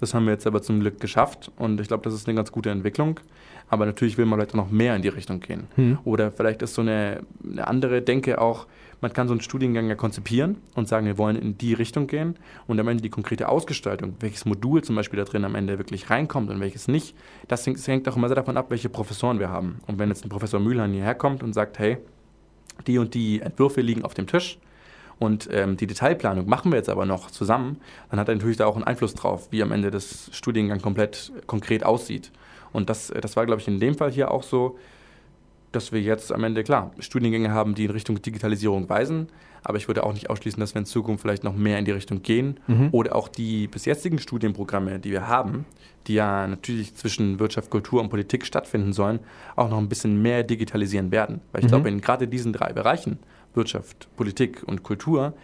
[0.00, 2.52] Das haben wir jetzt aber zum Glück geschafft und ich glaube, das ist eine ganz
[2.52, 3.20] gute Entwicklung.
[3.68, 5.66] Aber natürlich will man vielleicht noch mehr in die Richtung gehen.
[5.74, 5.98] Hm.
[6.04, 8.66] Oder vielleicht ist so eine, eine andere Denke auch,
[9.00, 12.36] man kann so einen Studiengang ja konzipieren und sagen, wir wollen in die Richtung gehen
[12.66, 16.08] und am Ende die konkrete Ausgestaltung, welches Modul zum Beispiel da drin am Ende wirklich
[16.08, 17.14] reinkommt und welches nicht,
[17.48, 19.80] das hängt auch immer sehr davon ab, welche Professoren wir haben.
[19.86, 21.98] Und wenn jetzt ein Professor Mühlheim hierher kommt und sagt, hey,
[22.86, 24.58] die und die Entwürfe liegen auf dem Tisch,
[25.18, 27.78] und ähm, die Detailplanung machen wir jetzt aber noch zusammen,
[28.10, 31.32] dann hat er natürlich da auch einen Einfluss drauf, wie am Ende das Studiengang komplett
[31.46, 32.30] konkret aussieht.
[32.72, 34.76] Und das, das war, glaube ich, in dem Fall hier auch so,
[35.72, 39.28] dass wir jetzt am Ende, klar, Studiengänge haben, die in Richtung Digitalisierung weisen,
[39.62, 41.90] aber ich würde auch nicht ausschließen, dass wir in Zukunft vielleicht noch mehr in die
[41.90, 42.90] Richtung gehen mhm.
[42.92, 45.64] oder auch die bis jetzigen Studienprogramme, die wir haben,
[46.06, 49.18] die ja natürlich zwischen Wirtschaft, Kultur und Politik stattfinden sollen,
[49.56, 51.40] auch noch ein bisschen mehr digitalisieren werden.
[51.50, 51.70] Weil ich mhm.
[51.70, 53.18] glaube, in gerade diesen drei Bereichen,
[53.56, 55.34] Wirtschaft, Politik und Kultur,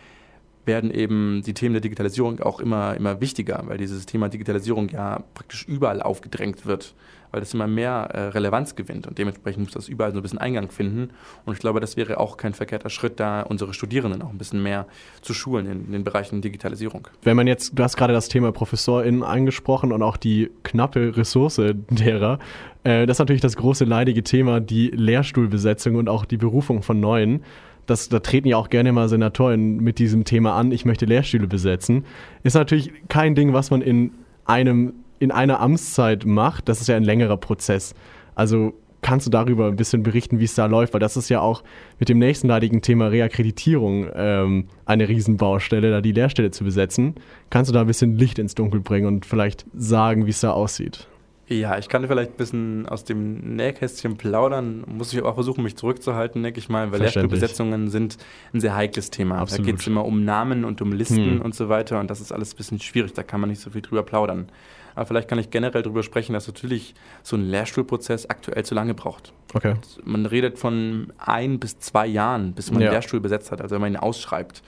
[0.64, 5.25] werden eben die Themen der Digitalisierung auch immer, immer wichtiger, weil dieses Thema Digitalisierung ja
[5.35, 6.94] praktisch überall aufgedrängt wird,
[7.33, 10.38] weil das immer mehr äh, Relevanz gewinnt und dementsprechend muss das überall so ein bisschen
[10.38, 11.11] Eingang finden.
[11.46, 14.62] Und ich glaube, das wäre auch kein verkehrter Schritt, da unsere Studierenden auch ein bisschen
[14.62, 14.87] mehr
[15.22, 17.09] zu schulen in, in den Bereichen Digitalisierung.
[17.22, 21.61] Wenn man jetzt, du hast gerade das Thema ProfessorInnen angesprochen und auch die knappe Ressource
[21.90, 22.38] derer,
[22.85, 27.01] äh, das ist natürlich das große leidige Thema, die Lehrstuhlbesetzung und auch die Berufung von
[27.01, 27.42] Neuen
[27.87, 31.47] das, da treten ja auch gerne mal Senatoren mit diesem Thema an, ich möchte Lehrstühle
[31.47, 32.05] besetzen.
[32.42, 34.12] Ist natürlich kein Ding, was man in
[34.45, 36.68] einem, in einer Amtszeit macht.
[36.68, 37.95] Das ist ja ein längerer Prozess.
[38.35, 40.95] Also kannst du darüber ein bisschen berichten, wie es da läuft?
[40.95, 41.62] Weil das ist ja auch
[41.99, 47.16] mit dem nächsten leidigen Thema Reakkreditierung ähm, eine Riesenbaustelle, da die Lehrstelle zu besetzen.
[47.51, 50.53] Kannst du da ein bisschen Licht ins Dunkel bringen und vielleicht sagen, wie es da
[50.53, 51.09] aussieht?
[51.48, 54.85] Ja, ich kann vielleicht ein bisschen aus dem Nähkästchen plaudern.
[54.87, 58.16] Muss ich auch versuchen, mich zurückzuhalten, denke ich mal, weil Lehrstuhlbesetzungen sind
[58.55, 59.38] ein sehr heikles Thema.
[59.38, 59.66] Absolut.
[59.66, 61.42] Da geht es immer um Namen und um Listen hm.
[61.42, 63.70] und so weiter und das ist alles ein bisschen schwierig, da kann man nicht so
[63.70, 64.48] viel drüber plaudern.
[64.94, 68.94] Aber vielleicht kann ich generell darüber sprechen, dass natürlich so ein Lehrstuhlprozess aktuell zu lange
[68.94, 69.33] braucht.
[69.55, 69.74] Okay.
[70.05, 72.88] Man redet von ein bis zwei Jahren, bis man ja.
[72.88, 74.62] einen Lehrstuhl besetzt hat, also wenn man ihn ausschreibt.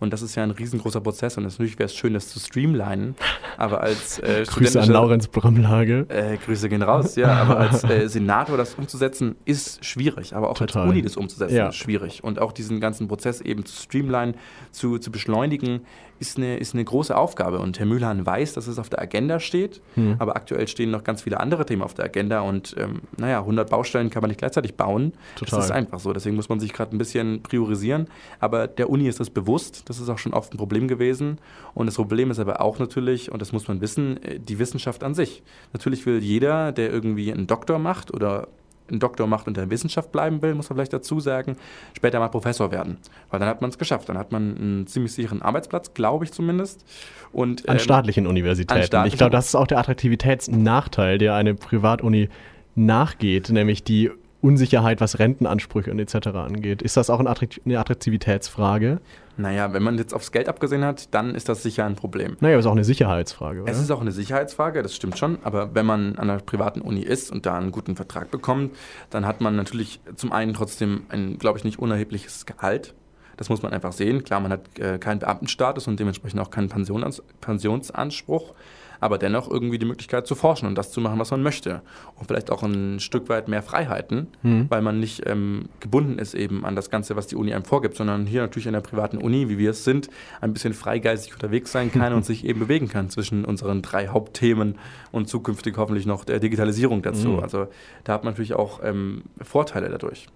[0.00, 3.16] Und das ist ja ein riesengroßer Prozess und natürlich wäre es schön, das zu streamlinen.
[3.56, 6.06] Aber als äh, Grüße an Laurenz Bramlage.
[6.08, 7.28] Äh, Grüße gehen raus, ja.
[7.28, 10.34] Aber als äh, Senator das umzusetzen, ist schwierig.
[10.34, 10.82] Aber auch Total.
[10.82, 11.68] als Uni das umzusetzen, ja.
[11.68, 12.22] ist schwierig.
[12.22, 14.34] Und auch diesen ganzen Prozess eben zu streamlinen,
[14.70, 15.80] zu, zu beschleunigen,
[16.20, 17.58] ist eine, ist eine große Aufgabe.
[17.60, 20.16] Und Herr Mühlhahn weiß, dass es auf der Agenda steht, hm.
[20.18, 22.40] aber aktuell stehen noch ganz viele andere Themen auf der Agenda.
[22.40, 25.12] Und ähm, naja, 100 Baustellen kann man nicht gleichzeitig bauen.
[25.36, 25.58] Total.
[25.58, 26.12] Das ist einfach so.
[26.12, 28.08] Deswegen muss man sich gerade ein bisschen priorisieren.
[28.40, 29.87] Aber der Uni ist das bewusst.
[29.88, 31.38] Das ist auch schon oft ein Problem gewesen.
[31.74, 35.02] Und das Problem ist aber auch natürlich, und das muss man wissen, äh, die Wissenschaft
[35.02, 35.42] an sich.
[35.72, 38.48] Natürlich will jeder, der irgendwie einen Doktor macht oder
[38.90, 41.56] einen Doktor macht und der Wissenschaft bleiben will, muss man vielleicht dazu sagen,
[41.96, 42.98] später mal Professor werden.
[43.30, 44.08] Weil dann hat man es geschafft.
[44.08, 46.84] Dann hat man einen ziemlich sicheren Arbeitsplatz, glaube ich zumindest.
[47.32, 48.80] Und, an ähm, staatlichen Universitäten.
[48.80, 52.28] An staatlichen ich glaube, das ist auch der Attraktivitätsnachteil, der eine Privatuni
[52.74, 56.28] nachgeht, nämlich die Unsicherheit, was Rentenansprüche und etc.
[56.28, 56.82] angeht.
[56.82, 59.00] Ist das auch eine Attraktivitätsfrage?
[59.36, 62.36] Naja, wenn man jetzt aufs Geld abgesehen hat, dann ist das sicher ein Problem.
[62.40, 63.70] Naja, aber es ist auch eine Sicherheitsfrage, oder?
[63.70, 65.38] Es ist auch eine Sicherheitsfrage, das stimmt schon.
[65.44, 68.76] Aber wenn man an einer privaten Uni ist und da einen guten Vertrag bekommt,
[69.10, 72.94] dann hat man natürlich zum einen trotzdem ein, glaube ich, nicht unerhebliches Gehalt.
[73.36, 74.24] Das muss man einfach sehen.
[74.24, 78.52] Klar, man hat äh, keinen Beamtenstatus und dementsprechend auch keinen Pensions Pensionsanspruch
[79.00, 81.82] aber dennoch irgendwie die Möglichkeit zu forschen und das zu machen, was man möchte.
[82.16, 84.66] Und vielleicht auch ein Stück weit mehr Freiheiten, mhm.
[84.68, 87.96] weil man nicht ähm, gebunden ist eben an das Ganze, was die Uni einem vorgibt,
[87.96, 90.08] sondern hier natürlich in der privaten Uni, wie wir es sind,
[90.40, 94.76] ein bisschen freigeistig unterwegs sein kann und sich eben bewegen kann zwischen unseren drei Hauptthemen
[95.12, 97.28] und zukünftig hoffentlich noch der Digitalisierung dazu.
[97.28, 97.40] Mhm.
[97.40, 97.68] Also
[98.04, 100.28] da hat man natürlich auch ähm, Vorteile dadurch.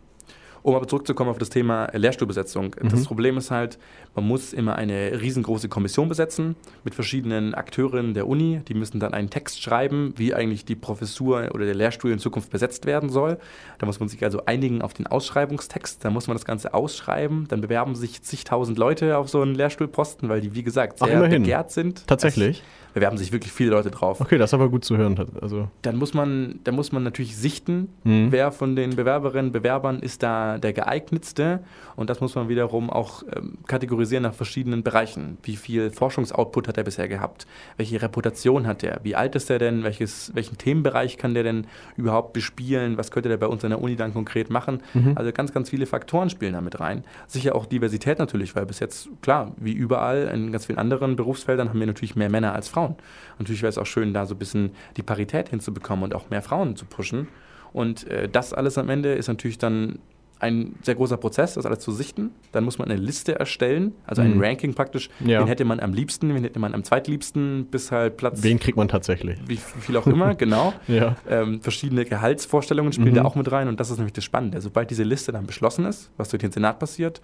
[0.62, 2.76] Um aber zurückzukommen auf das Thema Lehrstuhlbesetzung.
[2.80, 2.88] Mhm.
[2.88, 3.78] Das Problem ist halt,
[4.14, 8.60] man muss immer eine riesengroße Kommission besetzen mit verschiedenen Akteurinnen der Uni.
[8.68, 12.50] Die müssen dann einen Text schreiben, wie eigentlich die Professur oder der Lehrstuhl in Zukunft
[12.50, 13.38] besetzt werden soll.
[13.78, 16.04] Da muss man sich also einigen auf den Ausschreibungstext.
[16.04, 17.46] Da muss man das Ganze ausschreiben.
[17.48, 21.28] Dann bewerben sich zigtausend Leute auf so einen Lehrstuhlposten, weil die, wie gesagt, sehr Ach,
[21.28, 22.06] begehrt sind.
[22.06, 22.58] Tatsächlich.
[22.58, 24.20] Das bewerben sich wirklich viele Leute drauf.
[24.20, 25.18] Okay, das ist aber gut zu hören.
[25.40, 25.68] Also.
[25.80, 28.30] Dann, muss man, dann muss man natürlich sichten, mhm.
[28.30, 31.60] wer von den Bewerberinnen, Bewerbern ist da der geeignetste.
[31.96, 35.38] Und das muss man wiederum auch ähm, kategorisieren nach verschiedenen Bereichen.
[35.42, 37.46] Wie viel Forschungsoutput hat er bisher gehabt?
[37.76, 39.00] Welche Reputation hat er?
[39.02, 39.82] Wie alt ist er denn?
[39.84, 42.98] Welches, welchen Themenbereich kann der denn überhaupt bespielen?
[42.98, 44.82] Was könnte der bei uns an der Uni dann konkret machen?
[44.94, 45.12] Mhm.
[45.16, 47.04] Also ganz, ganz viele Faktoren spielen da mit rein.
[47.26, 51.70] Sicher auch Diversität natürlich, weil bis jetzt, klar, wie überall in ganz vielen anderen Berufsfeldern
[51.70, 52.82] haben wir natürlich mehr Männer als Frauen.
[52.82, 52.96] Frauen.
[53.38, 56.42] Natürlich wäre es auch schön, da so ein bisschen die Parität hinzubekommen und auch mehr
[56.42, 57.28] Frauen zu pushen.
[57.72, 59.98] Und äh, das alles am Ende ist natürlich dann
[60.42, 62.30] ein sehr großer Prozess, das alles zu sichten.
[62.52, 64.42] Dann muss man eine Liste erstellen, also ein Mhm.
[64.42, 65.08] Ranking praktisch.
[65.24, 65.40] Ja.
[65.40, 68.76] Wen hätte man am liebsten, wen hätte man am zweitliebsten, bis halt Platz, Wen kriegt
[68.76, 69.38] man tatsächlich?
[69.46, 70.72] wie viel auch immer, genau.
[70.88, 71.16] Ja.
[71.28, 73.14] Ähm, verschiedene Gehaltsvorstellungen spielen Mhm.
[73.16, 74.60] da auch mit rein und das ist nämlich das Spannende.
[74.60, 77.22] Sobald diese Liste dann beschlossen ist, was durch den Senat passiert,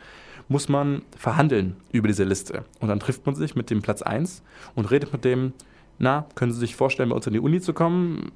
[0.49, 2.65] muss man verhandeln über diese Liste.
[2.81, 4.43] Und dann trifft man sich mit dem Platz 1
[4.75, 5.53] und redet mit dem,
[5.99, 8.31] na, können Sie sich vorstellen, bei uns an die Uni zu kommen?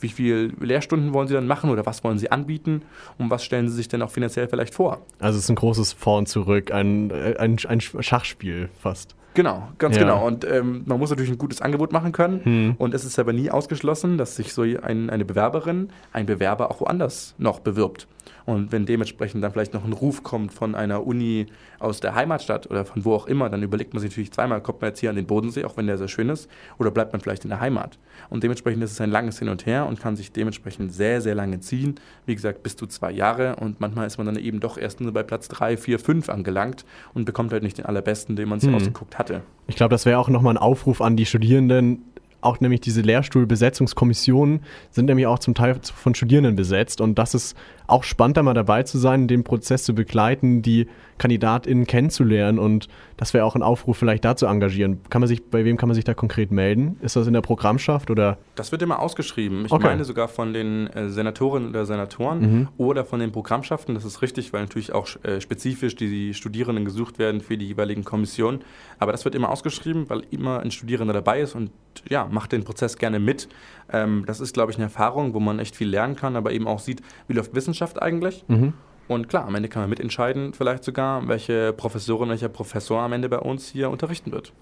[0.00, 2.82] Wie viele Lehrstunden wollen Sie dann machen oder was wollen Sie anbieten?
[3.18, 4.98] Und was stellen Sie sich denn auch finanziell vielleicht vor?
[5.18, 9.14] Also es ist ein großes Vor und Zurück, ein, ein, ein Schachspiel fast.
[9.34, 10.02] Genau, ganz Ja.
[10.02, 10.26] genau.
[10.26, 12.44] Und ähm, man muss natürlich ein gutes Angebot machen können.
[12.44, 12.74] Hm.
[12.78, 16.80] Und es ist aber nie ausgeschlossen, dass sich so ein, eine Bewerberin, ein Bewerber auch
[16.80, 18.06] woanders noch bewirbt.
[18.44, 21.46] Und wenn dementsprechend dann vielleicht noch ein Ruf kommt von einer Uni
[21.78, 24.80] aus der Heimatstadt oder von wo auch immer, dann überlegt man sich natürlich zweimal, kommt
[24.80, 27.20] man jetzt hier an den Bodensee, auch wenn der sehr schön ist, oder bleibt man
[27.20, 27.98] vielleicht in der Heimat.
[28.30, 31.34] Und dementsprechend ist es ein langes Hin und Her und kann sich dementsprechend sehr, sehr
[31.34, 31.94] lange ziehen.
[32.26, 33.56] Wie gesagt, bis zu zwei Jahre.
[33.56, 36.84] Und manchmal ist man dann eben doch erst nur bei Platz drei, vier, fünf angelangt
[37.14, 38.76] und bekommt halt nicht den allerbesten, den man sich Hm.
[38.76, 39.42] ausgeguckt hatte.
[39.66, 42.04] Ich glaube, das wäre auch nochmal ein Aufruf an die Studierenden.
[42.40, 47.00] Auch nämlich diese Lehrstuhlbesetzungskommissionen sind nämlich auch zum Teil von Studierenden besetzt.
[47.00, 47.56] Und das ist
[47.92, 52.58] auch spannend, da mal dabei zu sein, den Prozess zu begleiten, die KandidatInnen kennenzulernen.
[52.58, 55.00] Und das wäre auch ein Aufruf, vielleicht da zu engagieren.
[55.10, 56.96] Kann man sich, bei wem kann man sich da konkret melden?
[57.02, 58.38] Ist das in der Programmschaft oder?
[58.56, 59.66] Das wird immer ausgeschrieben.
[59.66, 59.84] Ich Okay.
[59.86, 62.68] meine sogar von den äh, Senatorinnen oder Senatoren Mhm.
[62.78, 63.94] oder von den Programmschaften.
[63.94, 68.02] Das ist richtig, weil natürlich auch äh, spezifisch die Studierenden gesucht werden für die jeweiligen
[68.04, 68.60] Kommissionen.
[68.98, 71.70] Aber das wird immer ausgeschrieben, weil immer ein Studierender dabei ist und
[72.08, 73.48] ja, macht den Prozess gerne mit.
[73.92, 76.66] Ähm, das ist, glaube ich, eine Erfahrung, wo man echt viel lernen kann, aber eben
[76.66, 78.44] auch sieht, wie läuft Wissenschaft eigentlich.
[78.48, 78.74] Mhm.
[79.08, 83.28] Und klar, am Ende kann man mitentscheiden, vielleicht sogar, welche Professorin, welcher Professor am Ende
[83.28, 84.52] bei uns hier unterrichten wird.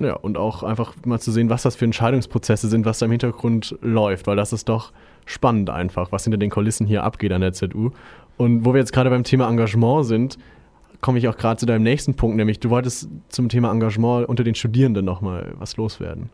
[0.00, 3.12] Ja, und auch einfach mal zu sehen, was das für Entscheidungsprozesse sind, was da im
[3.12, 4.92] Hintergrund läuft, weil das ist doch
[5.24, 7.90] spannend einfach, was hinter den Kulissen hier abgeht an der ZU.
[8.36, 10.38] Und wo wir jetzt gerade beim Thema Engagement sind,
[11.00, 14.42] komme ich auch gerade zu deinem nächsten Punkt, nämlich du wolltest zum Thema Engagement unter
[14.42, 16.30] den Studierenden nochmal was loswerden.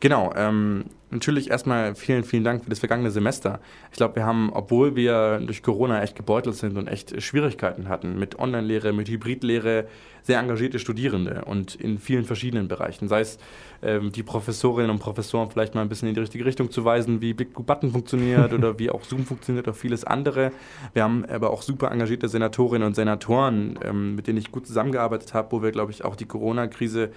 [0.00, 3.60] Genau, ähm, natürlich erstmal vielen, vielen Dank für das vergangene Semester.
[3.90, 8.18] Ich glaube, wir haben, obwohl wir durch Corona echt gebeutelt sind und echt Schwierigkeiten hatten
[8.18, 9.86] mit Online-Lehre, mit Hybridlehre,
[10.22, 13.08] sehr engagierte Studierende und in vielen verschiedenen Bereichen.
[13.08, 13.38] Sei es
[13.82, 17.20] ähm, die Professorinnen und Professoren vielleicht mal ein bisschen in die richtige Richtung zu weisen,
[17.20, 20.52] wie Big Blue Button funktioniert oder wie auch Zoom funktioniert oder vieles andere.
[20.94, 25.34] Wir haben aber auch super engagierte Senatorinnen und Senatoren, ähm, mit denen ich gut zusammengearbeitet
[25.34, 27.10] habe, wo wir, glaube ich, auch die Corona-Krise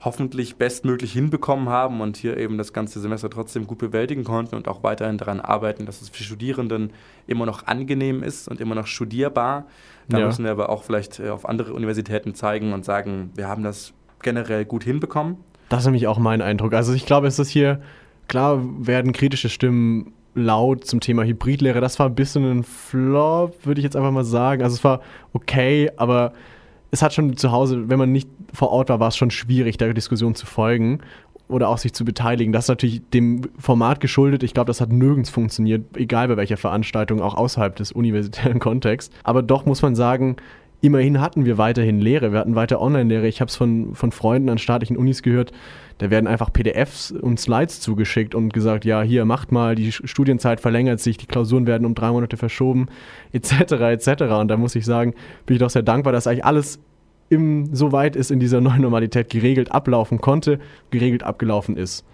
[0.00, 4.68] hoffentlich bestmöglich hinbekommen haben und hier eben das ganze Semester trotzdem gut bewältigen konnten und
[4.68, 6.90] auch weiterhin daran arbeiten, dass es für Studierenden
[7.26, 9.66] immer noch angenehm ist und immer noch studierbar.
[10.08, 10.26] Da Ja.
[10.26, 13.92] müssen wir aber auch vielleicht äh, auf andere Universitäten zeigen und sagen, wir haben das
[14.22, 15.36] generell gut hinbekommen.
[15.68, 16.74] Das ist nämlich auch mein Eindruck.
[16.74, 17.80] Also ich glaube, es ist hier,
[18.28, 21.80] klar werden kritische Stimmen laut zum Thema Hybridlehre.
[21.80, 24.62] Das war ein bisschen ein Flop, würde ich jetzt einfach mal sagen.
[24.62, 25.00] Also es war
[25.32, 26.34] okay, aber
[26.96, 29.76] es hat schon zu Hause, wenn man nicht vor Ort war, war es schon schwierig,
[29.76, 31.00] der Diskussion zu folgen
[31.46, 32.52] oder auch sich zu beteiligen.
[32.52, 34.42] Das ist natürlich dem Format geschuldet.
[34.42, 39.14] Ich glaube, das hat nirgends funktioniert, egal bei welcher Veranstaltung, auch außerhalb des universitären Kontexts.
[39.24, 40.36] Aber doch muss man sagen,
[40.80, 42.32] immerhin hatten wir weiterhin Lehre.
[42.32, 43.28] Wir hatten weiter Online-Lehre.
[43.28, 45.52] Ich habe es von, von Freunden an staatlichen Unis gehört.
[45.98, 50.60] Da werden einfach PDFs und Slides zugeschickt und gesagt, ja, hier, macht mal, die Studienzeit
[50.60, 52.88] verlängert sich, die Klausuren werden um drei Monate verschoben,
[53.32, 54.22] etc., etc.
[54.38, 55.14] Und da muss ich sagen,
[55.46, 56.80] bin ich doch sehr dankbar, dass eigentlich alles
[57.28, 60.58] im, so weit ist in dieser neuen Normalität geregelt ablaufen konnte,
[60.90, 62.04] geregelt abgelaufen ist.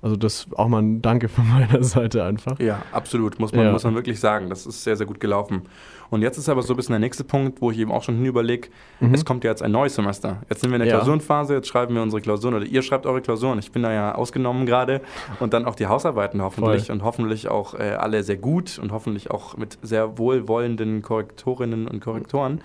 [0.00, 2.60] Also das auch mal ein Danke von meiner Seite einfach.
[2.60, 3.72] Ja, absolut, muss man, Ja.
[3.72, 4.48] muss man wirklich sagen.
[4.48, 5.62] Das ist sehr, sehr gut gelaufen.
[6.10, 8.14] Und jetzt ist aber so ein bisschen der nächste Punkt, wo ich eben auch schon
[8.14, 8.68] hin überlege,
[9.00, 9.12] Mhm.
[9.12, 10.38] es kommt ja jetzt ein neues Semester.
[10.48, 10.94] Jetzt sind wir in der Ja.
[10.98, 13.58] Klausurenphase, jetzt schreiben wir unsere Klausuren oder ihr schreibt eure Klausuren.
[13.58, 15.00] Ich bin da ja ausgenommen gerade.
[15.40, 16.94] Und dann auch die Hausarbeiten hoffentlich Voll.
[16.94, 22.00] und hoffentlich auch äh, alle sehr gut und hoffentlich auch mit sehr wohlwollenden Korrektorinnen und
[22.00, 22.62] Korrektoren mh,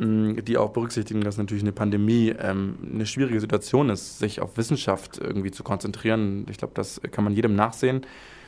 [0.00, 5.18] die auch berücksichtigen, dass natürlich eine Pandemie ähm, eine schwierige Situation ist, sich auf Wissenschaft
[5.18, 6.46] irgendwie zu konzentrieren.
[6.50, 8.00] Ich glaube, das kann man jedem nachsehen.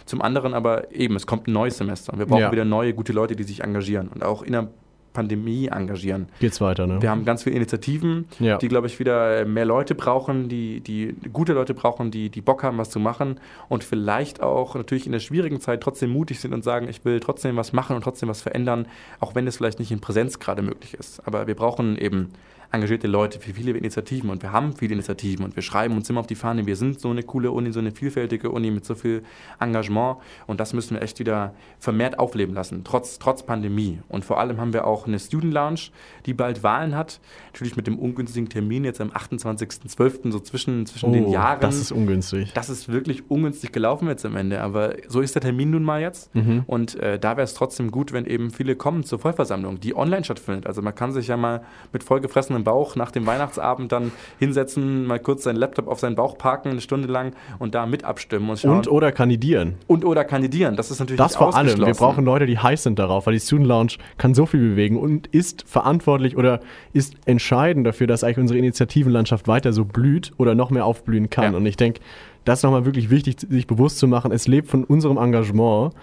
[0.06, 2.52] Zum anderen aber eben, es kommt ein neues Semester und wir brauchen Ja.
[2.52, 4.68] wieder neue, gute Leute, die sich engagieren und auch in der
[5.12, 6.28] Pandemie engagieren.
[6.40, 7.00] Geht's weiter, ne?
[7.02, 8.58] Wir haben ganz viele Initiativen, Ja.
[8.58, 12.62] die, glaube ich, wieder mehr Leute brauchen, die, die gute Leute brauchen, die, die Bock
[12.62, 16.52] haben, was zu machen und vielleicht auch natürlich in der schwierigen Zeit trotzdem mutig sind
[16.54, 18.86] und sagen, ich will trotzdem was machen und trotzdem was verändern,
[19.20, 21.26] auch wenn es vielleicht nicht in Präsenz gerade möglich ist.
[21.26, 22.30] Aber wir brauchen eben
[22.72, 26.20] engagierte Leute, für viele Initiativen und wir haben viele Initiativen und wir schreiben uns immer
[26.20, 28.94] auf die Fahne, wir sind so eine coole Uni, so eine vielfältige Uni mit so
[28.94, 29.22] viel
[29.60, 34.00] Engagement und das müssen wir echt wieder vermehrt aufleben lassen, trotz, trotz Pandemie.
[34.08, 35.90] Und vor allem haben wir auch eine Student Lounge,
[36.24, 37.20] die bald Wahlen hat,
[37.52, 41.60] natürlich mit dem ungünstigen Termin jetzt am 28.12., so zwischen, zwischen oh, den Jahren.
[41.60, 42.52] Das ist ungünstig.
[42.54, 46.00] Das ist wirklich ungünstig gelaufen jetzt am Ende, aber so ist der Termin nun mal
[46.00, 46.62] jetzt mhm.
[46.66, 50.24] und äh, da wäre es trotzdem gut, wenn eben viele kommen zur Vollversammlung, die online
[50.24, 50.66] stattfindet.
[50.66, 55.18] Also man kann sich ja mal mit vollgefressenem Bauch nach dem Weihnachtsabend dann hinsetzen, mal
[55.18, 58.58] kurz seinen Laptop auf seinen Bauch parken, eine Stunde lang und da mit abstimmen und
[58.58, 58.78] schauen.
[58.78, 59.74] Und oder kandidieren.
[59.86, 60.76] Und oder kandidieren.
[60.76, 61.78] Das ist natürlich Das vor allem.
[61.78, 64.96] Wir brauchen Leute, die heiß sind darauf, weil die Student Lounge kann so viel bewegen
[64.98, 66.60] und ist verantwortlich oder
[66.92, 71.52] ist entscheidend dafür, dass eigentlich unsere Initiativenlandschaft weiter so blüht oder noch mehr aufblühen kann.
[71.52, 71.56] Ja.
[71.58, 72.00] Und ich denke,
[72.44, 74.32] das ist nochmal wirklich wichtig, sich bewusst zu machen.
[74.32, 75.94] Es lebt von unserem Engagement.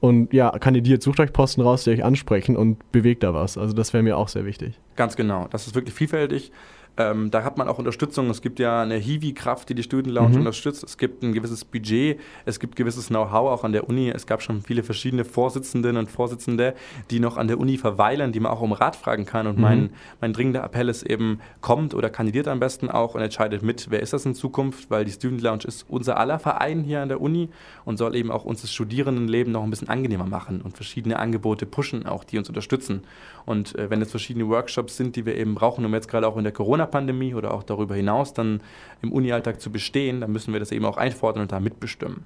[0.00, 3.56] Und ja, kandidiert, sucht euch Posten raus, die euch ansprechen und bewegt da was.
[3.56, 4.78] Also das wäre mir auch sehr wichtig.
[4.94, 5.48] Ganz genau.
[5.50, 6.52] Das ist wirklich vielfältig.
[6.98, 8.30] Ähm, da hat man auch Unterstützung.
[8.30, 10.40] Es gibt ja eine Hiwi-Kraft, die die Student Lounge mhm.
[10.40, 10.82] unterstützt.
[10.82, 14.08] Es gibt ein gewisses Budget, es gibt gewisses Know-how auch an der Uni.
[14.10, 16.74] Es gab schon viele verschiedene Vorsitzenden und Vorsitzende,
[17.10, 19.46] die noch an der Uni verweilen, die man auch um Rat fragen kann.
[19.46, 19.62] Und mhm.
[19.62, 23.90] mein, mein dringender Appell ist eben, kommt oder kandidiert am besten auch und entscheidet mit,
[23.90, 27.08] wer ist das in Zukunft, weil die Student Lounge ist unser aller Verein hier an
[27.08, 27.50] der Uni
[27.84, 31.66] und soll eben auch uns das Studierendenleben noch ein bisschen angenehmer machen und verschiedene Angebote
[31.66, 33.02] pushen, auch die uns unterstützen.
[33.44, 36.36] Und äh, wenn es verschiedene Workshops sind, die wir eben brauchen, um jetzt gerade auch
[36.36, 36.52] in der
[36.86, 38.60] Corona-Pandemie oder auch darüber hinaus dann
[39.02, 42.24] im Uni-Alltag zu bestehen, dann müssen wir das eben auch einfordern und da mitbestimmen.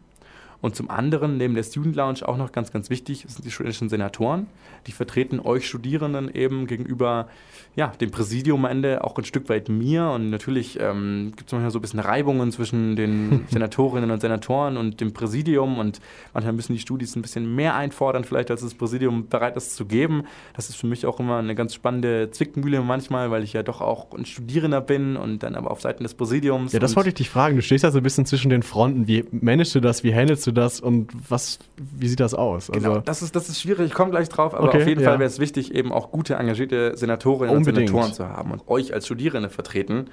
[0.61, 3.89] Und zum anderen, neben der Student Lounge auch noch ganz, ganz wichtig, sind die studentischen
[3.89, 4.47] Senatoren.
[4.87, 7.29] Die vertreten euch Studierenden eben gegenüber
[7.77, 10.11] ja, dem Präsidium am Ende auch ein Stück weit mir.
[10.11, 14.77] Und natürlich ähm, gibt es manchmal so ein bisschen Reibungen zwischen den Senatorinnen und Senatoren
[14.77, 15.79] und dem Präsidium.
[15.79, 16.01] Und
[16.35, 19.87] manchmal müssen die Studis ein bisschen mehr einfordern, vielleicht als das Präsidium bereit ist zu
[19.87, 20.25] geben.
[20.55, 23.81] Das ist für mich auch immer eine ganz spannende Zwickmühle manchmal, weil ich ja doch
[23.81, 26.73] auch ein Studierender bin und dann aber auf Seiten des Präsidiums.
[26.73, 27.57] Ja, das wollte ich dich fragen.
[27.57, 29.07] Du stehst ja so ein bisschen zwischen den Fronten.
[29.07, 30.03] Wie managst du das?
[30.03, 32.67] Wie handelst du du das und was, wie sieht das aus?
[32.67, 34.89] Genau, also genau, das ist, das ist schwierig, ich komme gleich drauf, aber okay, auf
[34.89, 35.11] jeden ja.
[35.11, 37.91] Fall wäre es wichtig, eben auch gute, engagierte Senatorinnen Unbedingt.
[37.91, 40.07] und Senatoren zu haben und euch als Studierende vertreten.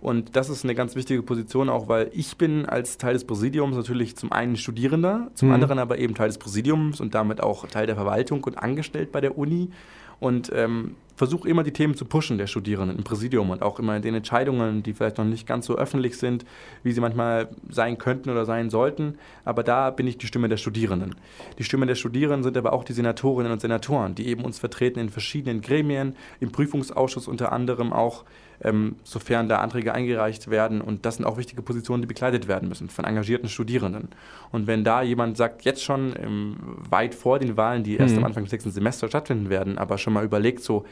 [0.00, 3.76] Und das ist eine ganz wichtige Position auch, weil ich bin als Teil des Präsidiums
[3.76, 5.54] natürlich zum einen Studierender, zum mhm.
[5.54, 9.20] anderen aber eben Teil des Präsidiums und damit auch Teil der Verwaltung und angestellt bei
[9.20, 9.70] der Uni
[10.18, 13.96] und ähm, versuche immer die Themen zu pushen der Studierenden im Präsidium und auch immer
[13.96, 16.44] in den Entscheidungen, die vielleicht noch nicht ganz so öffentlich sind,
[16.82, 19.18] wie sie manchmal sein könnten oder sein sollten.
[19.44, 21.14] Aber da bin ich die Stimme der Studierenden.
[21.58, 24.98] Die Stimme der Studierenden sind aber auch die Senatorinnen und Senatoren, die eben uns vertreten
[24.98, 28.24] in verschiedenen Gremien, im Prüfungsausschuss unter anderem auch
[28.64, 30.80] ähm, sofern da Anträge eingereicht werden.
[30.80, 34.08] Und das sind auch wichtige Positionen, die begleitet werden müssen von engagierten Studierenden.
[34.50, 36.56] Und wenn da jemand sagt, jetzt schon ähm,
[36.88, 38.20] weit vor den Wahlen, die erst mhm.
[38.20, 40.84] am Anfang des sechsten Semesters stattfinden werden, aber schon mal überlegt, so,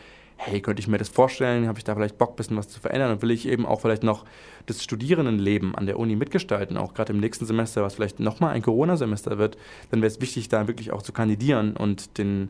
[0.42, 1.68] hey, könnte ich mir das vorstellen?
[1.68, 3.12] Habe ich da vielleicht Bock, ein bisschen was zu verändern?
[3.12, 4.24] Und will ich eben auch vielleicht noch
[4.64, 8.62] das Studierendenleben an der Uni mitgestalten, auch gerade im nächsten Semester, was vielleicht nochmal ein
[8.62, 9.59] Corona-Semester wird,
[9.90, 12.48] dann wäre es wichtig, da wirklich auch zu kandidieren und den,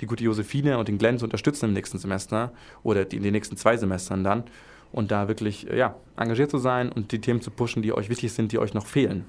[0.00, 2.52] die gute Josephine und den Glenn zu unterstützen im nächsten Semester
[2.84, 4.44] oder in den nächsten zwei Semestern dann
[4.92, 8.32] und da wirklich ja, engagiert zu sein und die Themen zu pushen, die euch wichtig
[8.32, 9.24] sind, die euch noch fehlen.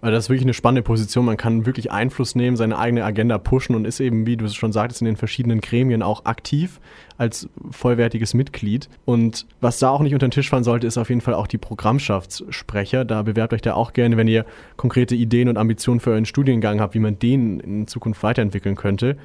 [0.00, 1.24] Weil das ist wirklich eine spannende Position.
[1.24, 4.54] Man kann wirklich Einfluss nehmen, seine eigene Agenda pushen und ist eben, wie du es
[4.54, 6.80] schon sagtest, in den verschiedenen Gremien auch aktiv
[7.16, 8.88] als vollwertiges Mitglied.
[9.04, 11.48] Und was da auch nicht unter den Tisch fallen sollte, ist auf jeden Fall auch
[11.48, 13.04] die Programmschaftssprecher.
[13.04, 16.80] Da bewerbt euch da auch gerne, wenn ihr konkrete Ideen und Ambitionen für euren Studiengang
[16.80, 19.16] habt, wie man den in Zukunft weiterentwickeln könnte.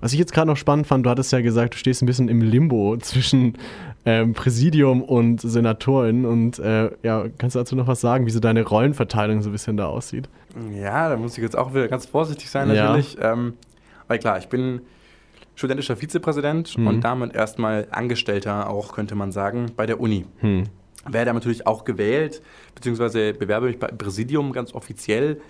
[0.00, 2.28] Was ich jetzt gerade noch spannend fand, du hattest ja gesagt, du stehst ein bisschen
[2.28, 3.58] im Limbo zwischen
[4.04, 6.24] ähm, Präsidium und Senatorin.
[6.24, 9.52] Und äh, ja, kannst du dazu noch was sagen, wie so deine Rollenverteilung so ein
[9.52, 10.28] bisschen da aussieht?
[10.72, 13.14] Ja, da muss ich jetzt auch wieder ganz vorsichtig sein, natürlich.
[13.14, 13.32] Ja.
[13.32, 13.54] Ähm,
[14.06, 14.80] weil klar, ich bin
[15.54, 16.86] studentischer Vizepräsident mhm.
[16.86, 20.24] und damit erstmal Angestellter auch, könnte man sagen, bei der Uni.
[20.40, 20.64] Mhm.
[21.06, 22.42] Werde natürlich auch gewählt,
[22.74, 25.40] beziehungsweise bewerbe mich beim Präsidium ganz offiziell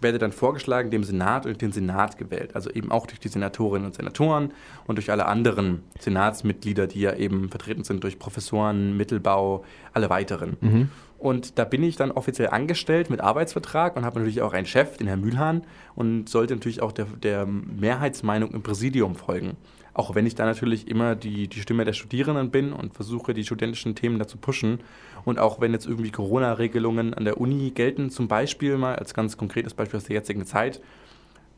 [0.00, 2.54] werde dann vorgeschlagen, dem Senat und den Senat gewählt.
[2.54, 4.52] Also eben auch durch die Senatorinnen und Senatoren
[4.86, 10.56] und durch alle anderen Senatsmitglieder, die ja eben vertreten sind durch Professoren, Mittelbau, alle weiteren.
[10.60, 10.90] Mhm.
[11.18, 14.96] Und da bin ich dann offiziell angestellt mit Arbeitsvertrag und habe natürlich auch einen Chef,
[14.96, 15.64] den Herrn Mühlhahn,
[15.96, 19.56] und sollte natürlich auch der, der Mehrheitsmeinung im Präsidium folgen.
[19.94, 23.42] Auch wenn ich da natürlich immer die, die Stimme der Studierenden bin und versuche, die
[23.42, 24.78] studentischen Themen da zu pushen.
[25.24, 29.36] Und auch wenn jetzt irgendwie Corona-Regelungen an der Uni gelten, zum Beispiel mal als ganz
[29.36, 30.80] konkretes Beispiel aus der jetzigen Zeit,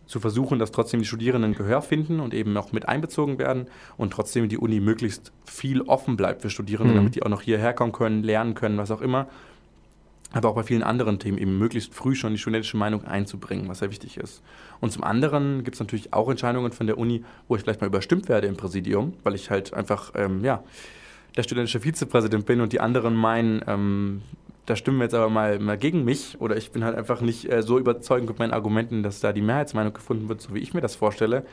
[0.06, 4.12] zu versuchen, dass trotzdem die Studierenden Gehör finden und eben auch mit einbezogen werden und
[4.12, 6.96] trotzdem die Uni möglichst viel offen bleibt für Studierende, mhm.
[6.96, 9.28] damit die auch noch hierher kommen können, lernen können, was auch immer
[10.32, 13.80] aber auch bei vielen anderen Themen eben möglichst früh schon die studentische Meinung einzubringen, was
[13.80, 14.42] sehr wichtig ist.
[14.80, 17.88] Und zum anderen gibt es natürlich auch Entscheidungen von der Uni, wo ich vielleicht mal
[17.88, 20.62] überstimmt werde im Präsidium, weil ich halt einfach, ähm, ja,
[21.36, 24.22] der studentische Vizepräsident bin und die anderen meinen, ähm,
[24.66, 27.50] da stimmen wir jetzt aber mal, mal gegen mich oder ich bin halt einfach nicht
[27.50, 30.74] äh, so überzeugend mit meinen Argumenten, dass da die Mehrheitsmeinung gefunden wird, so wie ich
[30.74, 31.44] mir das vorstelle.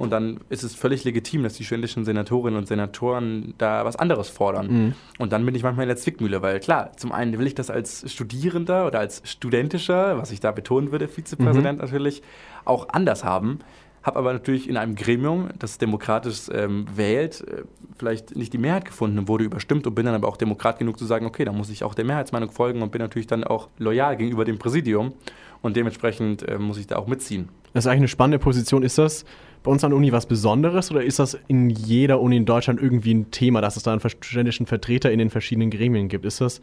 [0.00, 4.28] Und dann ist es völlig legitim, dass die studentischen Senatorinnen und Senatoren da was anderes
[4.30, 4.66] fordern.
[4.66, 4.94] Mhm.
[5.18, 7.70] Und dann bin ich manchmal in der Zwickmühle, weil klar, zum einen will ich das
[7.70, 11.84] als Studierender oder als studentischer, was ich da betonen würde, Vizepräsident mhm.
[11.84, 12.22] natürlich,
[12.64, 13.60] auch anders haben
[14.02, 17.64] habe aber natürlich in einem Gremium, das demokratisch ähm, wählt, äh,
[17.98, 20.98] vielleicht nicht die Mehrheit gefunden und wurde überstimmt und bin dann aber auch Demokrat genug
[20.98, 23.68] zu sagen, okay, da muss ich auch der Mehrheitsmeinung folgen und bin natürlich dann auch
[23.78, 25.12] loyal gegenüber dem Präsidium
[25.60, 27.50] und dementsprechend äh, muss ich da auch mitziehen.
[27.74, 28.82] Das ist eigentlich eine spannende Position.
[28.82, 29.24] Ist das
[29.62, 32.80] bei uns an der Uni was Besonderes oder ist das in jeder Uni in Deutschland
[32.80, 36.24] irgendwie ein Thema, dass es da einen studentischen Vertreter in den verschiedenen Gremien gibt?
[36.24, 36.60] Ist das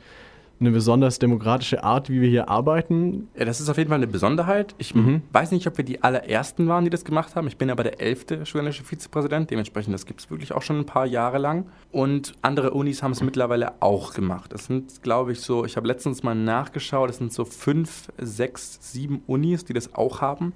[0.60, 3.28] eine besonders demokratische Art, wie wir hier arbeiten.
[3.38, 4.74] Ja, das ist auf jeden Fall eine Besonderheit.
[4.78, 5.22] Ich mhm.
[5.32, 7.48] weiß nicht, ob wir die allerersten waren, die das gemacht haben.
[7.48, 9.52] Ich bin aber der elfte studentische Vizepräsident.
[9.52, 11.66] Dementsprechend, das gibt es wirklich auch schon ein paar Jahre lang.
[11.92, 14.52] Und andere Unis haben es mittlerweile auch gemacht.
[14.52, 18.80] Das sind, glaube ich, so, ich habe letztens mal nachgeschaut, das sind so fünf, sechs,
[18.82, 20.54] sieben Unis, die das auch haben.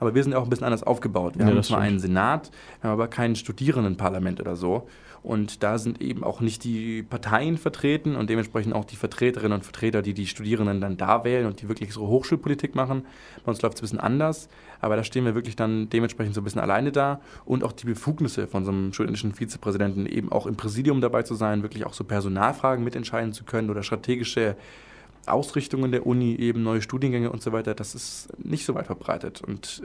[0.00, 1.34] Aber wir sind auch ein bisschen anders aufgebaut.
[1.36, 2.50] Wir ja, haben zwar einen Senat,
[2.80, 4.88] wir haben aber kein Studierendenparlament oder so.
[5.22, 9.64] Und da sind eben auch nicht die Parteien vertreten und dementsprechend auch die Vertreterinnen und
[9.64, 13.06] Vertreter, die die Studierenden dann da wählen und die wirklich so Hochschulpolitik machen.
[13.44, 14.48] Bei uns läuft es ein bisschen anders,
[14.80, 17.86] aber da stehen wir wirklich dann dementsprechend so ein bisschen alleine da und auch die
[17.86, 21.94] Befugnisse von so einem studentischen Vizepräsidenten eben auch im Präsidium dabei zu sein, wirklich auch
[21.94, 24.56] so Personalfragen mitentscheiden zu können oder strategische
[25.26, 29.40] Ausrichtungen der Uni, eben neue Studiengänge und so weiter, das ist nicht so weit verbreitet.
[29.40, 29.82] Und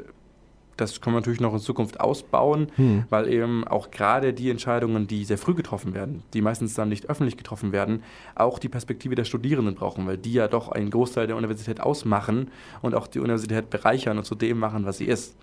[0.78, 3.06] das können wir natürlich noch in Zukunft ausbauen, hm.
[3.10, 7.10] weil eben auch gerade die Entscheidungen, die sehr früh getroffen werden, die meistens dann nicht
[7.10, 8.04] öffentlich getroffen werden,
[8.36, 12.50] auch die Perspektive der Studierenden brauchen, weil die ja doch einen Großteil der Universität ausmachen
[12.82, 15.36] und auch die Universität bereichern und zu dem machen, was sie ist.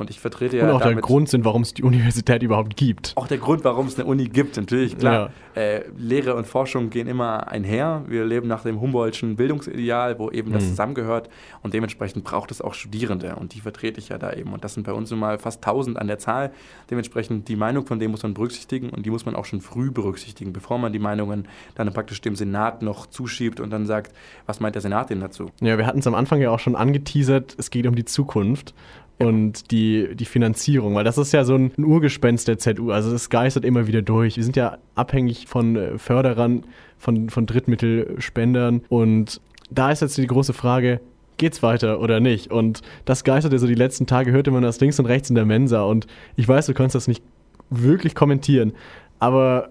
[0.00, 0.64] Und ich vertrete ja.
[0.64, 3.12] Und auch der Grund sind, warum es die Universität überhaupt gibt.
[3.16, 5.30] Auch der Grund, warum es eine Uni gibt, natürlich, klar.
[5.54, 5.62] Ja.
[5.62, 8.04] Äh, Lehre und Forschung gehen immer einher.
[8.06, 10.54] Wir leben nach dem Humboldtschen Bildungsideal, wo eben mhm.
[10.54, 11.28] das zusammengehört.
[11.62, 13.36] Und dementsprechend braucht es auch Studierende.
[13.36, 14.52] Und die vertrete ich ja da eben.
[14.52, 16.52] Und das sind bei uns nun mal fast 1000 an der Zahl.
[16.90, 18.90] Dementsprechend die Meinung von denen muss man berücksichtigen.
[18.90, 22.36] Und die muss man auch schon früh berücksichtigen, bevor man die Meinungen dann praktisch dem
[22.36, 24.14] Senat noch zuschiebt und dann sagt,
[24.46, 25.50] was meint der Senat denn dazu?
[25.60, 27.54] Ja, wir hatten es am Anfang ja auch schon angeteasert.
[27.58, 28.74] Es geht um die Zukunft
[29.20, 32.90] und die, die Finanzierung, weil das ist ja so ein Urgespenst der ZU.
[32.90, 34.36] Also es geistert immer wieder durch.
[34.36, 36.64] Wir sind ja abhängig von äh, Förderern,
[36.98, 39.40] von, von Drittmittelspendern und
[39.70, 41.00] da ist jetzt die große Frage,
[41.36, 42.50] geht's weiter oder nicht?
[42.50, 45.44] Und das geisterte so die letzten Tage, hörte man das links und rechts in der
[45.44, 46.06] Mensa und
[46.36, 47.22] ich weiß, du kannst das nicht
[47.68, 48.72] wirklich kommentieren,
[49.18, 49.70] aber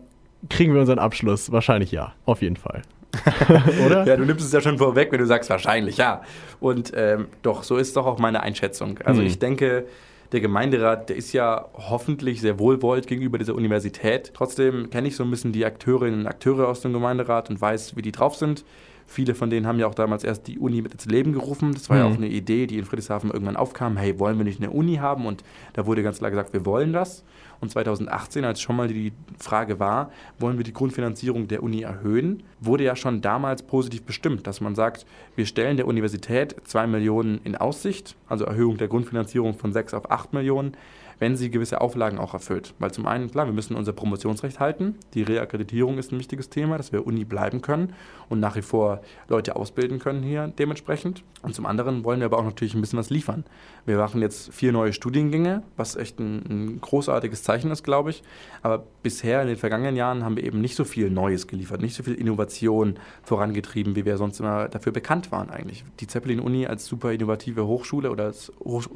[0.49, 1.51] kriegen wir unseren Abschluss?
[1.51, 2.83] Wahrscheinlich ja, auf jeden Fall.
[3.85, 4.05] Oder?
[4.05, 6.21] ja, du nimmst es ja schon vorweg, wenn du sagst, wahrscheinlich, ja.
[6.59, 8.99] Und ähm, doch, so ist doch auch meine Einschätzung.
[9.03, 9.27] Also hm.
[9.27, 9.85] ich denke,
[10.31, 14.31] der Gemeinderat, der ist ja hoffentlich sehr wohlwollend gegenüber dieser Universität.
[14.33, 17.95] Trotzdem kenne ich so ein bisschen die Akteurinnen und Akteure aus dem Gemeinderat und weiß,
[17.95, 18.63] wie die drauf sind.
[19.07, 21.73] Viele von denen haben ja auch damals erst die Uni mit ins Leben gerufen.
[21.73, 22.03] Das war mhm.
[22.03, 23.97] ja auch eine Idee, die in Friedrichshafen irgendwann aufkam.
[23.97, 25.25] Hey, wollen wir nicht eine Uni haben?
[25.25, 25.43] Und
[25.73, 27.23] da wurde ganz klar gesagt, wir wollen das.
[27.61, 32.43] Und 2018, als schon mal die Frage war, wollen wir die Grundfinanzierung der Uni erhöhen,
[32.59, 35.05] wurde ja schon damals positiv bestimmt, dass man sagt,
[35.35, 40.09] wir stellen der Universität 2 Millionen in Aussicht, also Erhöhung der Grundfinanzierung von 6 auf
[40.09, 40.73] 8 Millionen
[41.19, 42.73] wenn sie gewisse Auflagen auch erfüllt.
[42.79, 44.95] Weil zum einen, klar, wir müssen unser Promotionsrecht halten.
[45.13, 47.93] Die Reakkreditierung ist ein wichtiges Thema, dass wir Uni bleiben können
[48.29, 51.23] und nach wie vor Leute ausbilden können hier dementsprechend.
[51.41, 53.43] Und zum anderen wollen wir aber auch natürlich ein bisschen was liefern.
[53.85, 58.23] Wir machen jetzt vier neue Studiengänge, was echt ein, ein großartiges Zeichen ist, glaube ich.
[58.61, 61.95] Aber bisher in den vergangenen Jahren haben wir eben nicht so viel Neues geliefert, nicht
[61.95, 65.83] so viel Innovation vorangetrieben, wie wir sonst immer dafür bekannt waren eigentlich.
[65.99, 68.51] Die Zeppelin-Uni als super innovative Hochschule oder als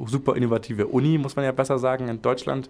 [0.06, 2.68] super innovative Uni, muss man ja besser sagen, Deutschland,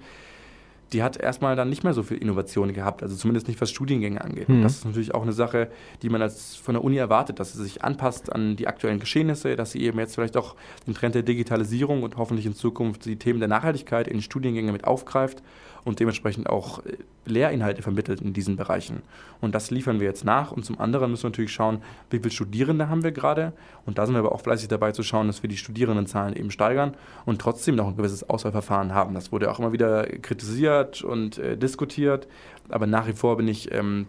[0.93, 4.21] die hat erstmal dann nicht mehr so viel Innovation gehabt, also zumindest nicht was Studiengänge
[4.23, 4.49] angeht.
[4.49, 4.63] Mhm.
[4.63, 5.69] Das ist natürlich auch eine Sache,
[6.03, 9.57] die man als von der Uni erwartet, dass sie sich anpasst an die aktuellen Geschehnisse,
[9.57, 10.55] dass sie eben jetzt vielleicht auch
[10.87, 14.85] den Trend der Digitalisierung und hoffentlich in Zukunft die Themen der Nachhaltigkeit in Studiengänge mit
[14.85, 15.43] aufgreift
[15.85, 19.03] und dementsprechend auch äh, Lehrinhalte vermittelt in diesen Bereichen.
[19.41, 20.53] Und das liefern wir jetzt nach.
[20.53, 23.53] Und zum anderen müssen wir natürlich schauen, wie viele Studierende haben wir gerade.
[23.87, 26.51] Und da sind wir aber auch fleißig dabei zu schauen, dass wir die Studierendenzahlen eben
[26.51, 29.15] steigern und trotzdem noch ein gewisses Auswahlverfahren haben.
[29.15, 30.74] Das wurde auch immer wieder kritisiert
[31.05, 32.29] und äh, diskutiert.
[32.69, 34.07] Aber nach wie vor bin ich ähm,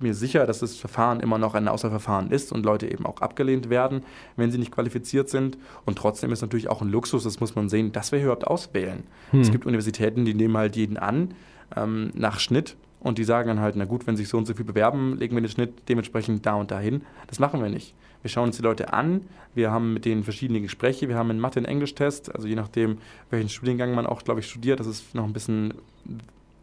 [0.00, 3.70] mir sicher, dass das Verfahren immer noch ein Auswahlverfahren ist und Leute eben auch abgelehnt
[3.70, 4.02] werden,
[4.36, 5.58] wenn sie nicht qualifiziert sind.
[5.84, 9.04] Und trotzdem ist natürlich auch ein Luxus, das muss man sehen, dass wir überhaupt auswählen.
[9.30, 9.40] Hm.
[9.40, 11.34] Es gibt Universitäten, die nehmen halt jeden an
[11.76, 14.54] ähm, nach Schnitt und die sagen dann halt, na gut, wenn sich so und so
[14.54, 17.02] viel bewerben, legen wir den Schnitt dementsprechend da und dahin.
[17.26, 17.94] Das machen wir nicht.
[18.24, 19.20] Wir schauen uns die Leute an,
[19.54, 22.96] wir haben mit denen verschiedene Gespräche, wir haben einen Mathe- und Englisch-Test, also je nachdem,
[23.28, 25.74] welchen Studiengang man auch, glaube ich, studiert, das ist noch ein bisschen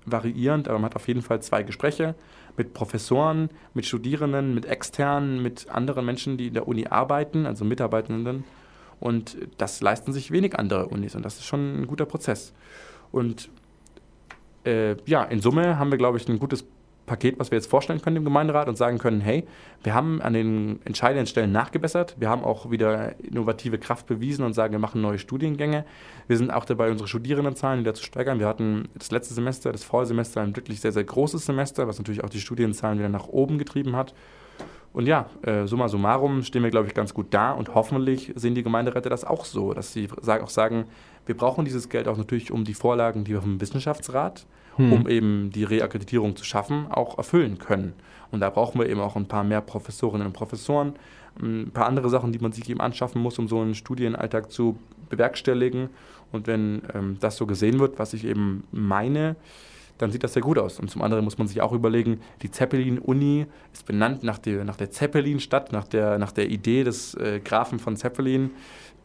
[0.07, 2.15] variierend, aber man hat auf jeden Fall zwei Gespräche
[2.57, 7.63] mit Professoren, mit Studierenden, mit Externen, mit anderen Menschen, die in der Uni arbeiten, also
[7.63, 8.43] Mitarbeitenden.
[8.99, 12.53] Und das leisten sich wenig andere Unis und das ist schon ein guter Prozess.
[13.11, 13.49] Und
[14.65, 16.65] äh, ja, in Summe haben wir, glaube ich, ein gutes
[17.05, 19.45] Paket, was wir jetzt vorstellen können im Gemeinderat und sagen können, hey,
[19.83, 24.53] wir haben an den entscheidenden Stellen nachgebessert, wir haben auch wieder innovative Kraft bewiesen und
[24.53, 25.85] sagen, wir machen neue Studiengänge.
[26.27, 28.39] Wir sind auch dabei, unsere Studierendenzahlen wieder zu steigern.
[28.39, 32.23] Wir hatten das letzte Semester, das Vorsemester, ein wirklich sehr, sehr großes Semester, was natürlich
[32.23, 34.13] auch die Studienzahlen wieder nach oben getrieben hat.
[34.93, 38.55] Und ja, äh, summa summarum stehen wir, glaube ich, ganz gut da und hoffentlich sehen
[38.55, 40.85] die Gemeinderäte das auch so, dass sie auch sagen,
[41.25, 44.45] wir brauchen dieses Geld auch natürlich, um die Vorlagen, die wir vom Wissenschaftsrat
[44.89, 44.93] hm.
[44.93, 47.93] um eben die Reakkreditierung zu schaffen, auch erfüllen können.
[48.31, 50.93] Und da brauchen wir eben auch ein paar mehr Professorinnen und Professoren,
[51.41, 54.77] ein paar andere Sachen, die man sich eben anschaffen muss, um so einen Studienalltag zu
[55.09, 55.89] bewerkstelligen.
[56.31, 59.35] Und wenn ähm, das so gesehen wird, was ich eben meine,
[60.01, 60.79] dann sieht das sehr gut aus.
[60.79, 64.77] Und zum anderen muss man sich auch überlegen, die Zeppelin-Uni ist benannt nach der, nach
[64.77, 68.51] der Zeppelin-Stadt, nach der, nach der Idee des äh, Grafen von Zeppelin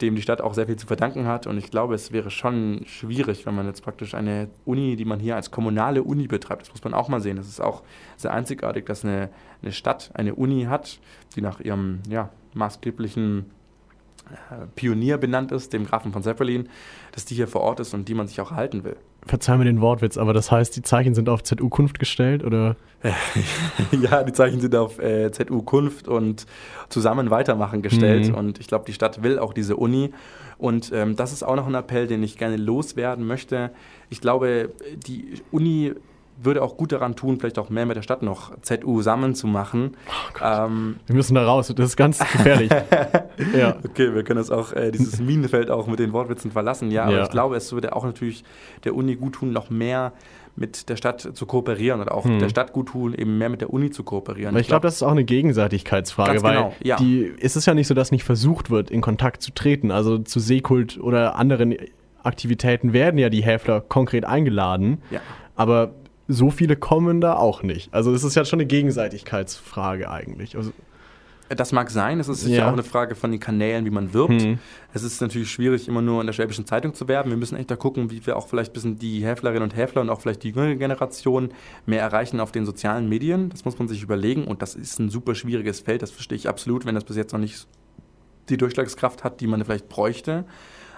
[0.01, 1.47] dem die Stadt auch sehr viel zu verdanken hat.
[1.47, 5.21] Und ich glaube, es wäre schon schwierig, wenn man jetzt praktisch eine Uni, die man
[5.21, 7.37] hier als kommunale Uni betreibt, das muss man auch mal sehen.
[7.37, 7.83] Das ist auch
[8.17, 9.31] sehr einzigartig, dass eine,
[9.63, 11.01] eine Stadt eine Uni hat,
[11.35, 13.51] die nach ihrem ja, maßgeblichen
[14.31, 16.69] äh, Pionier benannt ist, dem Grafen von Zeppelin,
[17.13, 18.97] dass die hier vor Ort ist und die man sich auch erhalten will.
[19.27, 22.77] Verzeih mir den Wortwitz, aber das heißt, die Zeichen sind auf ZU-Kunft gestellt, oder?
[23.93, 26.47] ja, die Zeichen sind auf äh, ZU-Kunft und
[26.89, 28.29] zusammen weitermachen gestellt.
[28.29, 28.35] Mhm.
[28.35, 30.13] Und ich glaube, die Stadt will auch diese Uni.
[30.59, 33.71] Und ähm, das ist auch noch ein Appell, den ich gerne loswerden möchte.
[34.09, 34.71] Ich glaube,
[35.07, 35.93] die Uni
[36.39, 39.47] würde auch gut daran tun, vielleicht auch mehr mit der Stadt noch ZU zusammen zu
[39.47, 39.97] machen.
[40.09, 42.71] Oh ähm, wir müssen da raus, das ist ganz gefährlich.
[43.57, 43.77] ja.
[43.85, 46.91] Okay, wir können das auch, äh, dieses Minenfeld auch mit den Wortwitzen verlassen.
[46.91, 47.23] Ja, aber ja.
[47.23, 48.45] ich glaube, es würde auch natürlich
[48.85, 50.13] der Uni gut tun, noch mehr
[50.57, 52.39] mit der Stadt zu kooperieren oder auch hm.
[52.39, 54.51] der Stadt gut tun, eben mehr mit der Uni zu kooperieren.
[54.51, 56.97] Aber ich glaube, glaub, das ist auch eine Gegenseitigkeitsfrage, weil genau, ja.
[56.97, 59.91] die, ist es ja nicht so, dass nicht versucht wird, in Kontakt zu treten.
[59.91, 61.75] Also zu Seekult oder anderen
[62.23, 65.03] Aktivitäten werden ja die Häfler konkret eingeladen.
[65.11, 65.21] Ja.
[65.57, 65.93] Aber
[66.29, 67.93] so viele kommen da auch nicht.
[67.95, 70.57] Also es ist ja schon eine Gegenseitigkeitsfrage eigentlich.
[70.57, 70.73] Also,
[71.49, 72.69] das mag sein, es ist sicher ja.
[72.69, 74.43] auch eine Frage von den Kanälen, wie man wirbt.
[74.43, 74.59] Mhm.
[74.93, 77.31] Es ist natürlich schwierig, immer nur in der Schwäbischen Zeitung zu werben.
[77.31, 80.01] Wir müssen echt da gucken, wie wir auch vielleicht ein bisschen die Häflerinnen und Häfler
[80.01, 81.51] und auch vielleicht die jüngere Generation
[81.85, 83.51] mehr erreichen auf den sozialen Medien.
[83.51, 86.49] Das muss man sich überlegen und das ist ein super schwieriges Feld, das verstehe ich
[86.49, 87.69] absolut, wenn das bis jetzt noch nicht
[88.49, 90.45] die Durchschlagskraft hat, die man vielleicht bräuchte.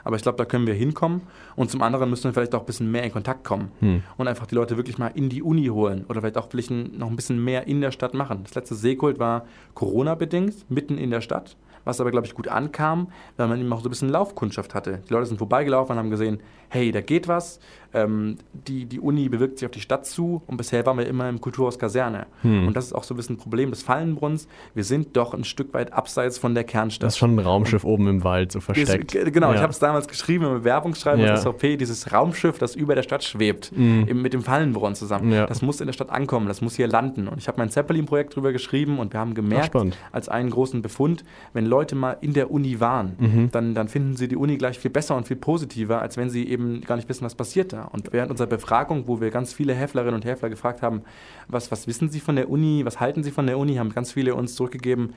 [0.08, 1.20] Aber ich glaube, da können wir hinkommen.
[1.54, 4.02] Und zum anderen müssen wir vielleicht auch ein bisschen mehr in Kontakt kommen hm.
[4.16, 7.10] und einfach die Leute wirklich mal in die Uni holen oder vielleicht auch vielleicht noch
[7.10, 8.40] ein bisschen mehr in der Stadt machen.
[8.44, 9.44] Das letzte Seekult war
[9.74, 13.80] Corona-bedingt, mitten in der Stadt was aber, glaube ich, gut ankam, weil man eben auch
[13.80, 15.00] so ein bisschen Laufkundschaft hatte.
[15.08, 16.38] Die Leute sind vorbeigelaufen und haben gesehen,
[16.68, 17.60] hey, da geht was,
[17.94, 21.28] ähm, die, die Uni bewirkt sich auf die Stadt zu und bisher waren wir immer
[21.28, 22.26] im Kulturhaus Kaserne.
[22.42, 22.68] Hm.
[22.68, 24.46] Und das ist auch so ein bisschen ein Problem des Fallenbrunns.
[24.74, 27.06] Wir sind doch ein Stück weit abseits von der Kernstadt.
[27.06, 29.14] Das ist schon ein Raumschiff und oben im Wald so versteckt.
[29.14, 29.56] Ist, genau, ja.
[29.56, 31.36] ich habe es damals geschrieben im Bewerbungsschreiben ja.
[31.36, 34.06] SVP, dieses Raumschiff, das über der Stadt schwebt, mhm.
[34.06, 35.32] eben mit dem Fallenbrunn zusammen.
[35.32, 35.46] Ja.
[35.46, 37.26] Das muss in der Stadt ankommen, das muss hier landen.
[37.26, 40.82] Und ich habe mein Zeppelin-Projekt drüber geschrieben und wir haben gemerkt, Ach, als einen großen
[40.82, 43.48] Befund, wenn Leute mal in der Uni waren, mhm.
[43.50, 46.46] dann, dann finden sie die Uni gleich viel besser und viel positiver, als wenn sie
[46.48, 47.84] eben gar nicht wissen, was passiert da.
[47.84, 51.02] Und während unserer Befragung, wo wir ganz viele Häflerinnen und Häfler gefragt haben,
[51.48, 54.12] was, was wissen sie von der Uni, was halten sie von der Uni, haben ganz
[54.12, 55.14] viele uns zurückgegeben,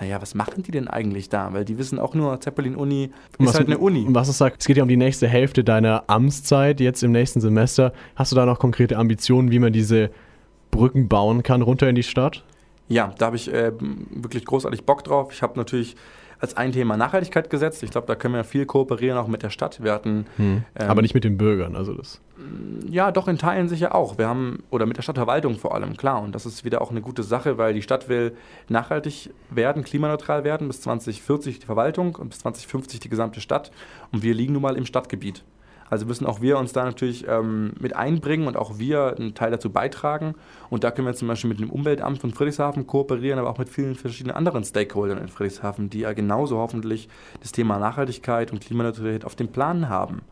[0.00, 1.52] naja, was machen die denn eigentlich da?
[1.52, 4.06] Weil die wissen auch nur, Zeppelin-Uni ist was, halt eine Uni.
[4.08, 7.40] Was es sagt, es geht ja um die nächste Hälfte deiner Amtszeit, jetzt im nächsten
[7.40, 7.92] Semester.
[8.16, 10.10] Hast du da noch konkrete Ambitionen, wie man diese
[10.70, 12.44] Brücken bauen kann runter in die Stadt?
[12.88, 13.72] Ja, da habe ich äh,
[14.10, 15.32] wirklich großartig Bock drauf.
[15.32, 15.96] Ich habe natürlich
[16.44, 17.82] als ein Thema Nachhaltigkeit gesetzt.
[17.82, 19.82] Ich glaube, da können wir viel kooperieren, auch mit der Stadt.
[19.82, 20.62] Wir hatten, hm.
[20.78, 22.20] ähm, Aber nicht mit den Bürgern, also das.
[22.90, 24.18] Ja, doch in Teilen sicher auch.
[24.18, 26.20] Wir haben, oder mit der Stadtverwaltung vor allem, klar.
[26.20, 28.36] Und das ist wieder auch eine gute Sache, weil die Stadt will
[28.68, 33.70] nachhaltig werden, klimaneutral werden, bis 2040 die Verwaltung und bis 2050 die gesamte Stadt.
[34.12, 35.42] Und wir liegen nun mal im Stadtgebiet.
[35.90, 39.50] Also müssen auch wir uns da natürlich ähm, mit einbringen und auch wir einen Teil
[39.50, 40.34] dazu beitragen.
[40.70, 43.68] Und da können wir zum Beispiel mit dem Umweltamt von Friedrichshafen kooperieren, aber auch mit
[43.68, 47.08] vielen verschiedenen anderen Stakeholdern in Friedrichshafen, die ja genauso hoffentlich
[47.40, 50.22] das Thema Nachhaltigkeit und Klimaneutralität auf dem Plan haben.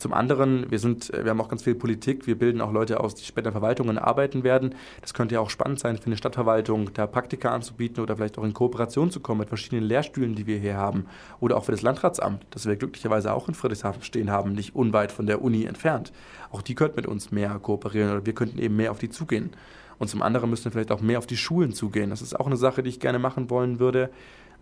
[0.00, 3.00] Zum anderen, wir, sind, äh, wir haben auch ganz viel Politik, wir bilden auch Leute
[3.00, 4.74] aus, die später in Verwaltungen arbeiten werden.
[5.02, 8.44] Das könnte ja auch spannend sein für eine Stadtverwaltung, da Praktika anzubieten oder vielleicht auch
[8.44, 11.04] in Kooperation zu kommen mit verschiedenen Lehrstühlen, die wir hier haben.
[11.38, 15.12] Oder auch für das Landratsamt, das wir glücklicherweise auch in Friedrichshafen stehen haben, nicht unweit
[15.12, 16.12] von der Uni entfernt.
[16.50, 19.50] Auch die könnten mit uns mehr kooperieren oder wir könnten eben mehr auf die zugehen.
[19.98, 22.08] Und zum anderen müssen wir vielleicht auch mehr auf die Schulen zugehen.
[22.08, 24.08] Das ist auch eine Sache, die ich gerne machen wollen würde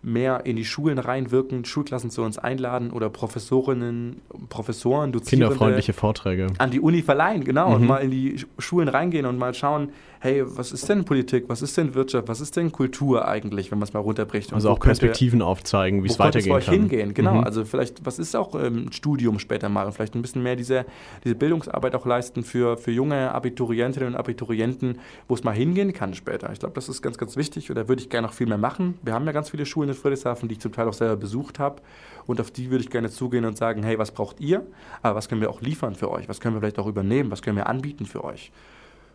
[0.01, 6.47] mehr in die Schulen reinwirken, Schulklassen zu uns einladen oder Professorinnen, Professoren, Dozierende kinderfreundliche Vorträge
[6.57, 7.75] an die Uni verleihen, genau, mhm.
[7.75, 9.89] und mal in die Schulen reingehen und mal schauen,
[10.19, 13.79] hey, was ist denn Politik, was ist denn Wirtschaft, was ist denn Kultur eigentlich, wenn
[13.79, 14.51] man es mal runterbricht?
[14.51, 16.73] also auch Perspektiven könnte, aufzeigen, wie es weitergehen es kann.
[16.73, 17.35] hingehen, genau.
[17.35, 17.43] Mhm.
[17.45, 20.85] Also vielleicht, was ist auch ähm, Studium später mal und vielleicht ein bisschen mehr diese,
[21.23, 24.99] diese Bildungsarbeit auch leisten für, für junge Abiturientinnen und Abiturienten,
[25.29, 26.51] wo es mal hingehen kann später.
[26.51, 28.57] Ich glaube, das ist ganz, ganz wichtig und da würde ich gerne noch viel mehr
[28.57, 28.97] machen.
[29.01, 31.59] Wir haben ja ganz viele Schulen in Friedrichshafen, die ich zum Teil auch selber besucht
[31.59, 31.81] habe
[32.27, 34.65] und auf die würde ich gerne zugehen und sagen, hey, was braucht ihr?
[35.01, 36.27] Aber was können wir auch liefern für euch?
[36.27, 37.31] Was können wir vielleicht auch übernehmen?
[37.31, 38.51] Was können wir anbieten für euch?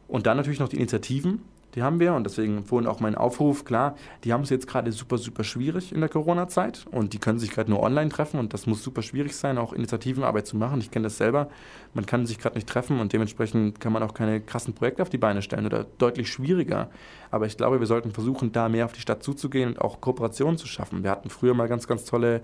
[0.09, 1.41] Und dann natürlich noch die Initiativen,
[1.75, 4.93] die haben wir und deswegen vorhin auch mein Aufruf, klar, die haben es jetzt gerade
[4.93, 8.55] super, super schwierig in der Corona-Zeit und die können sich gerade nur online treffen und
[8.55, 10.81] das muss super schwierig sein, auch Initiativenarbeit zu machen.
[10.81, 11.49] Ich kenne das selber,
[11.93, 15.11] man kann sich gerade nicht treffen und dementsprechend kann man auch keine krassen Projekte auf
[15.11, 16.91] die Beine stellen oder deutlich schwieriger.
[17.33, 20.59] Aber ich glaube, wir sollten versuchen, da mehr auf die Stadt zuzugehen und auch Kooperationen
[20.59, 21.03] zu schaffen.
[21.03, 22.43] Wir hatten früher mal ganz, ganz tolle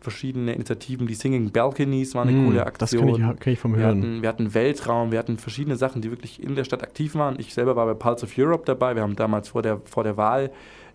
[0.00, 1.06] verschiedene Initiativen.
[1.06, 3.06] Die Singing Balconies war eine mm, coole Aktion.
[3.06, 3.98] Das kann ich, kann ich vom wir Hören.
[3.98, 7.38] Hatten, wir hatten Weltraum, wir hatten verschiedene Sachen, die wirklich in der Stadt aktiv waren.
[7.38, 8.94] Ich selber war bei Pulse of Europe dabei.
[8.94, 10.50] Wir haben damals vor der, vor der Wahl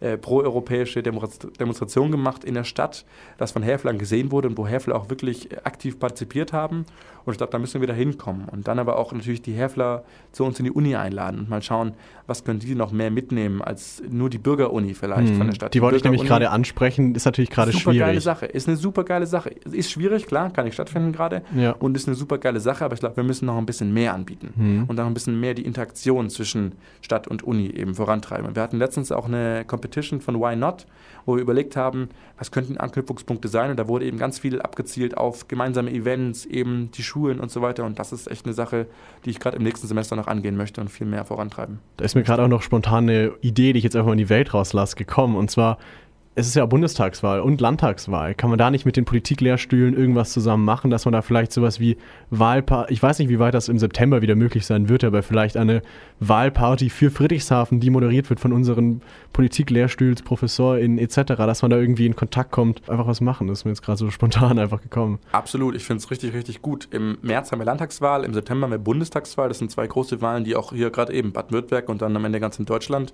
[0.05, 3.05] äh, proeuropäische Demonstration gemacht in der Stadt,
[3.39, 6.85] das von Häflern gesehen wurde und wo Häfler auch wirklich aktiv partizipiert haben.
[7.25, 8.47] Und ich glaube, da müssen wir wieder hinkommen.
[8.47, 11.61] Und dann aber auch natürlich die Häfler zu uns in die Uni einladen und mal
[11.63, 11.95] schauen,
[12.27, 15.73] was können die noch mehr mitnehmen als nur die Bürgeruni vielleicht hm, von der Stadt.
[15.73, 17.97] Die, die wollte ich nämlich gerade ansprechen, ist natürlich gerade schwierig.
[17.97, 19.49] Super geile Sache, ist eine super geile Sache.
[19.49, 21.41] Ist schwierig, klar, kann nicht stattfinden gerade.
[21.55, 21.71] Ja.
[21.71, 24.13] Und ist eine super geile Sache, aber ich glaube, wir müssen noch ein bisschen mehr
[24.13, 24.53] anbieten.
[24.55, 24.83] Hm.
[24.87, 28.55] Und dann ein bisschen mehr die Interaktion zwischen Stadt und Uni eben vorantreiben.
[28.55, 29.65] Wir hatten letztens auch eine
[29.95, 30.85] Competition von Why Not,
[31.25, 33.71] wo wir überlegt haben, was könnten Anknüpfungspunkte sein.
[33.71, 37.61] Und da wurde eben ganz viel abgezielt auf gemeinsame Events, eben die Schulen und so
[37.61, 37.85] weiter.
[37.85, 38.87] Und das ist echt eine Sache,
[39.23, 41.79] die ich gerade im nächsten Semester noch angehen möchte und viel mehr vorantreiben.
[41.97, 44.19] Da ist mir gerade auch noch spontan eine Idee, die ich jetzt einfach mal in
[44.19, 45.35] die Welt rauslasse, gekommen.
[45.35, 45.77] Und zwar
[46.38, 48.36] es ist ja Bundestagswahl und Landtagswahl.
[48.36, 51.79] Kann man da nicht mit den Politiklehrstühlen irgendwas zusammen machen, dass man da vielleicht sowas
[51.79, 51.95] wie
[52.29, 55.55] Wahlparty, ich weiß nicht, wie weit das im September wieder möglich sein wird, aber vielleicht
[55.55, 55.81] eine
[56.19, 62.05] Wahlparty für Friedrichshafen, die moderiert wird von unseren Politiklehrstühls, ProfessorInnen etc., dass man da irgendwie
[62.05, 63.47] in Kontakt kommt, einfach was machen.
[63.47, 65.19] Das ist mir jetzt gerade so spontan einfach gekommen.
[65.31, 66.89] Absolut, ich finde es richtig, richtig gut.
[66.91, 69.47] Im März haben wir Landtagswahl, im September haben wir Bundestagswahl.
[69.47, 72.41] Das sind zwei große Wahlen, die auch hier gerade eben Baden-Württemberg und dann am Ende
[72.41, 73.13] ganz in Deutschland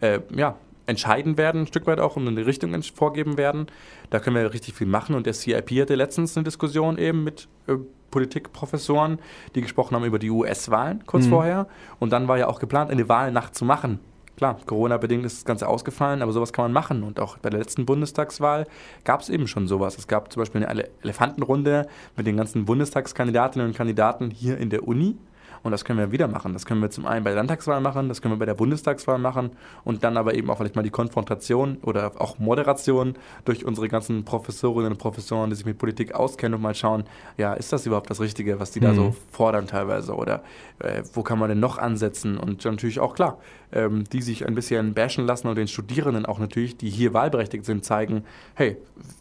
[0.00, 0.56] äh, ja,
[0.86, 3.66] entscheiden werden, ein Stück weit auch, und eine Richtung vorgeben werden.
[4.10, 5.14] Da können wir richtig viel machen.
[5.14, 7.76] Und der CIP hatte letztens eine Diskussion eben mit äh,
[8.10, 9.18] Politikprofessoren,
[9.54, 11.30] die gesprochen haben über die US-Wahlen kurz mhm.
[11.30, 11.66] vorher.
[11.98, 14.00] Und dann war ja auch geplant, eine Wahlnacht zu machen.
[14.36, 17.02] Klar, Corona-bedingt ist das Ganze ausgefallen, aber sowas kann man machen.
[17.02, 18.66] Und auch bei der letzten Bundestagswahl
[19.04, 19.98] gab es eben schon sowas.
[19.98, 24.86] Es gab zum Beispiel eine Elefantenrunde mit den ganzen Bundestagskandidatinnen und Kandidaten hier in der
[24.88, 25.16] Uni.
[25.62, 26.52] Und das können wir wieder machen.
[26.52, 29.18] Das können wir zum einen bei der Landtagswahl machen, das können wir bei der Bundestagswahl
[29.18, 29.50] machen
[29.84, 34.24] und dann aber eben auch vielleicht mal die Konfrontation oder auch Moderation durch unsere ganzen
[34.24, 37.04] Professorinnen und Professoren, die sich mit Politik auskennen und mal schauen,
[37.36, 38.84] ja, ist das überhaupt das Richtige, was die mhm.
[38.84, 40.42] da so fordern teilweise oder
[40.80, 42.38] äh, wo kann man denn noch ansetzen?
[42.38, 43.38] Und natürlich auch klar,
[43.72, 47.64] ähm, die sich ein bisschen bashen lassen und den Studierenden auch natürlich, die hier wahlberechtigt
[47.64, 48.76] sind, zeigen, hey,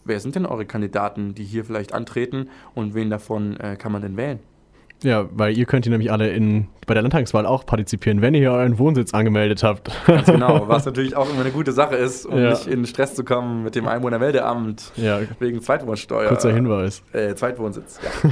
[0.06, 4.02] wer sind denn eure Kandidaten, die hier vielleicht antreten und wen davon äh, kann man
[4.02, 4.40] denn wählen?
[5.04, 8.42] Ja, weil ihr könnt hier nämlich alle in, bei der Landtagswahl auch partizipieren, wenn ihr
[8.42, 9.90] hier euren Wohnsitz angemeldet habt.
[10.06, 12.52] Ganz genau, was natürlich auch immer eine gute Sache ist, um ja.
[12.52, 15.22] nicht in Stress zu kommen mit dem Einwohnermeldeamt ja.
[15.40, 16.28] wegen Zweitwohnsteuer.
[16.28, 17.02] Kurzer Hinweis.
[17.14, 18.30] Äh, Zweitwohnsitz, ja.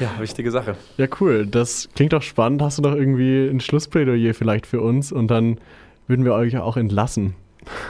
[0.00, 0.76] ja, wichtige Sache.
[0.96, 1.46] Ja, cool.
[1.46, 2.62] Das klingt doch spannend.
[2.62, 5.58] Hast du noch irgendwie ein Schlussplädoyer vielleicht für uns und dann
[6.06, 7.34] würden wir euch auch entlassen.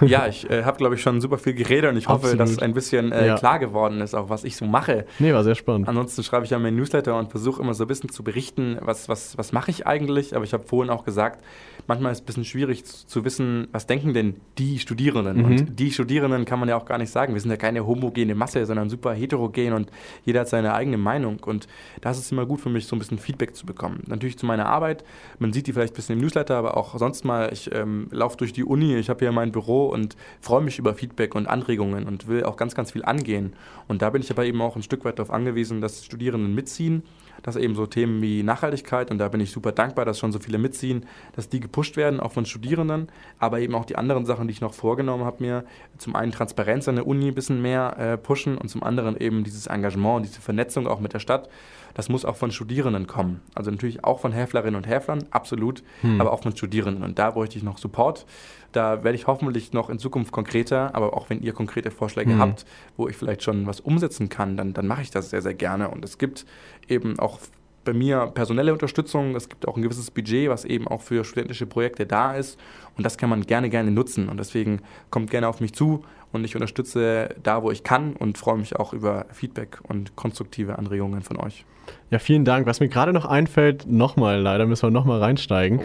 [0.01, 2.41] Ja, ich äh, habe, glaube ich, schon super viel geredet und ich hoffe, Absolut.
[2.41, 3.35] dass ein bisschen äh, ja.
[3.37, 5.07] klar geworden ist, auch was ich so mache.
[5.19, 5.89] Nee, war sehr spannend.
[5.89, 9.09] Ansonsten schreibe ich ja meinen Newsletter und versuche immer so ein bisschen zu berichten, was,
[9.09, 10.37] was, was mache ich eigentlich.
[10.37, 11.43] Aber ich habe vorhin auch gesagt,
[11.87, 15.39] manchmal ist es ein bisschen schwierig zu, zu wissen, was denken denn die Studierenden.
[15.39, 15.45] Mhm.
[15.45, 17.33] Und die Studierenden kann man ja auch gar nicht sagen.
[17.33, 19.91] Wir sind ja keine homogene Masse, sondern super heterogen und
[20.25, 21.39] jeder hat seine eigene Meinung.
[21.45, 21.67] Und
[22.01, 24.03] das ist immer gut für mich, so ein bisschen Feedback zu bekommen.
[24.07, 25.05] Natürlich zu meiner Arbeit.
[25.39, 27.51] Man sieht die vielleicht ein bisschen im Newsletter, aber auch sonst mal.
[27.53, 30.95] Ich ähm, laufe durch die Uni, ich habe hier mein Büro und freue mich über
[30.95, 33.55] Feedback und Anregungen und will auch ganz, ganz viel angehen.
[33.89, 37.03] Und da bin ich aber eben auch ein Stück weit darauf angewiesen, dass Studierenden mitziehen
[37.43, 40.39] dass eben so Themen wie Nachhaltigkeit, und da bin ich super dankbar, dass schon so
[40.39, 43.09] viele mitziehen, dass die gepusht werden, auch von Studierenden,
[43.39, 45.65] aber eben auch die anderen Sachen, die ich noch vorgenommen habe, mir
[45.99, 49.45] zum einen Transparenz an der Uni ein bisschen mehr äh, pushen und zum anderen eben
[49.45, 51.49] dieses Engagement, diese Vernetzung auch mit der Stadt.
[51.95, 53.43] Das muss auch von Studierenden kommen.
[53.55, 56.21] Also natürlich auch von Häflerinnen und Häflern, absolut, hm.
[56.21, 57.05] aber auch von Studierenden.
[57.05, 58.25] Und da bräuchte ich noch Support.
[58.73, 62.39] Da werde ich hoffentlich noch in Zukunft konkreter, aber auch wenn ihr konkrete Vorschläge mhm.
[62.41, 62.67] habt,
[62.97, 65.89] wo ich vielleicht schon was umsetzen kann, dann, dann mache ich das sehr, sehr gerne.
[65.89, 66.47] Und es gibt
[66.89, 67.39] eben auch
[67.85, 69.35] bei mir personelle Unterstützung.
[69.35, 72.59] Es gibt auch ein gewisses Budget, was eben auch für studentische Projekte da ist.
[72.97, 74.29] Und das kann man gerne, gerne nutzen.
[74.29, 74.81] Und deswegen
[75.11, 78.77] kommt gerne auf mich zu und ich unterstütze da, wo ich kann und freue mich
[78.77, 81.65] auch über Feedback und konstruktive Anregungen von euch.
[82.11, 82.67] Ja, vielen Dank.
[82.67, 85.81] Was mir gerade noch einfällt, nochmal, leider müssen wir nochmal reinsteigen.
[85.81, 85.85] Oh.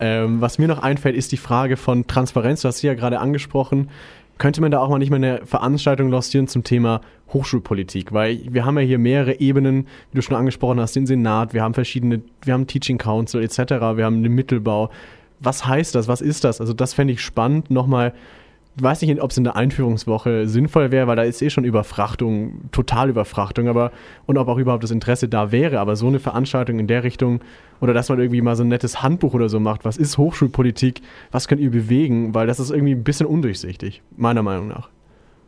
[0.00, 2.62] Ähm, was mir noch einfällt, ist die Frage von Transparenz.
[2.62, 3.88] Du hast sie ja gerade angesprochen.
[4.38, 7.00] Könnte man da auch mal nicht mal eine Veranstaltung lancieren zum Thema
[7.32, 8.12] Hochschulpolitik?
[8.12, 11.62] Weil wir haben ja hier mehrere Ebenen, wie du schon angesprochen hast, den Senat, wir
[11.62, 13.58] haben verschiedene, wir haben Teaching Council etc.,
[13.96, 14.90] wir haben den Mittelbau.
[15.40, 16.08] Was heißt das?
[16.08, 16.60] Was ist das?
[16.60, 18.14] Also das fände ich spannend, nochmal
[18.82, 22.70] weiß nicht, ob es in der Einführungswoche sinnvoll wäre, weil da ist eh schon Überfrachtung,
[22.72, 23.92] total Überfrachtung, aber
[24.26, 25.80] und ob auch überhaupt das Interesse da wäre.
[25.80, 27.40] Aber so eine Veranstaltung in der Richtung
[27.80, 31.02] oder dass man irgendwie mal so ein nettes Handbuch oder so macht, was ist Hochschulpolitik,
[31.30, 34.88] was könnt ihr bewegen, weil das ist irgendwie ein bisschen undurchsichtig, meiner Meinung nach.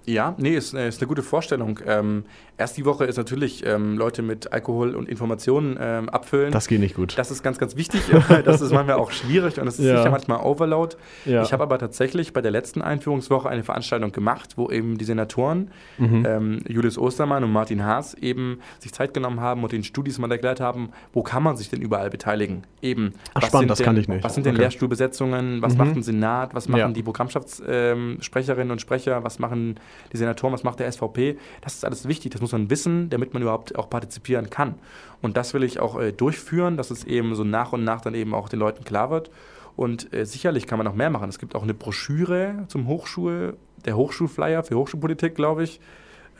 [0.07, 1.79] Ja, nee, ist, äh, ist eine gute Vorstellung.
[1.87, 2.25] Ähm,
[2.57, 6.53] erst die Woche ist natürlich ähm, Leute mit Alkohol und Informationen ähm, abfüllen.
[6.53, 7.17] Das geht nicht gut.
[7.19, 8.03] Das ist ganz, ganz wichtig.
[8.45, 9.99] das ist manchmal auch schwierig und das ist ja.
[9.99, 10.97] sicher manchmal Overload.
[11.25, 11.43] Ja.
[11.43, 15.71] Ich habe aber tatsächlich bei der letzten Einführungswoche eine Veranstaltung gemacht, wo eben die Senatoren
[15.99, 16.27] mhm.
[16.27, 20.31] ähm, Julius Ostermann und Martin Haas eben sich Zeit genommen haben und den Studis mal
[20.31, 22.65] erklärt haben, wo kann man sich denn überall beteiligen.
[22.83, 24.25] Eben, Ach, spannend, das denn, kann ich nicht.
[24.25, 24.63] Was sind denn okay.
[24.63, 25.63] Lehrstuhlbesetzungen?
[25.63, 25.79] Was mhm.
[25.79, 26.55] macht ein Senat?
[26.55, 26.89] Was machen ja.
[26.89, 29.25] die Programmschaftssprecherinnen und Sprecher?
[29.25, 29.79] Was machen
[30.13, 31.39] die Senatoren, was macht der SVP.
[31.61, 34.75] Das ist alles wichtig, das muss man wissen, damit man überhaupt auch partizipieren kann.
[35.23, 38.15] Und das will ich auch äh, durchführen, dass es eben so nach und nach dann
[38.15, 39.31] eben auch den Leuten klar wird.
[39.77, 41.29] Und äh, sicherlich kann man noch mehr machen.
[41.29, 45.81] Es gibt auch eine Broschüre zum Hochschul, der Hochschulflyer für Hochschulpolitik, glaube ich.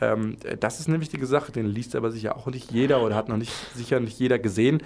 [0.01, 3.29] Ähm, das ist eine wichtige Sache, den liest aber sicher auch nicht jeder oder hat
[3.29, 4.81] noch nicht sicher nicht jeder gesehen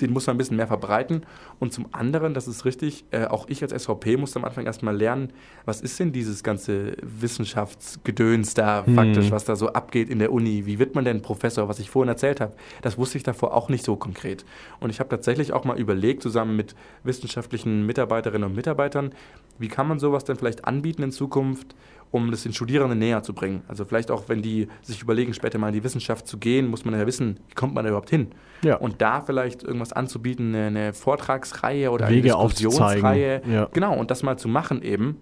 [0.00, 1.22] den muss man ein bisschen mehr verbreiten.
[1.58, 4.96] Und zum anderen, das ist richtig, äh, auch ich als SVP musste am Anfang erstmal
[4.96, 5.32] lernen,
[5.64, 8.94] was ist denn dieses ganze Wissenschaftsgedöns da hm.
[8.94, 10.66] faktisch, was da so abgeht in der Uni?
[10.66, 12.52] Wie wird man denn Professor, was ich vorhin erzählt habe?
[12.82, 14.44] Das wusste ich davor auch nicht so konkret.
[14.80, 16.74] Und ich habe tatsächlich auch mal überlegt, zusammen mit
[17.04, 19.12] wissenschaftlichen Mitarbeiterinnen und Mitarbeitern,
[19.58, 21.74] wie kann man sowas denn vielleicht anbieten in Zukunft,
[22.10, 23.62] um das den Studierenden näher zu bringen.
[23.68, 26.84] Also vielleicht auch, wenn die sich überlegen, später mal in die Wissenschaft zu gehen, muss
[26.84, 28.28] man ja wissen, wie kommt man da überhaupt hin?
[28.62, 28.76] Ja.
[28.76, 33.42] Und da vielleicht irgendwas anzubieten, eine, eine Vortragsreihe oder Wege eine Diskussionsreihe.
[33.50, 33.68] Ja.
[33.72, 35.18] Genau, und das mal zu machen eben.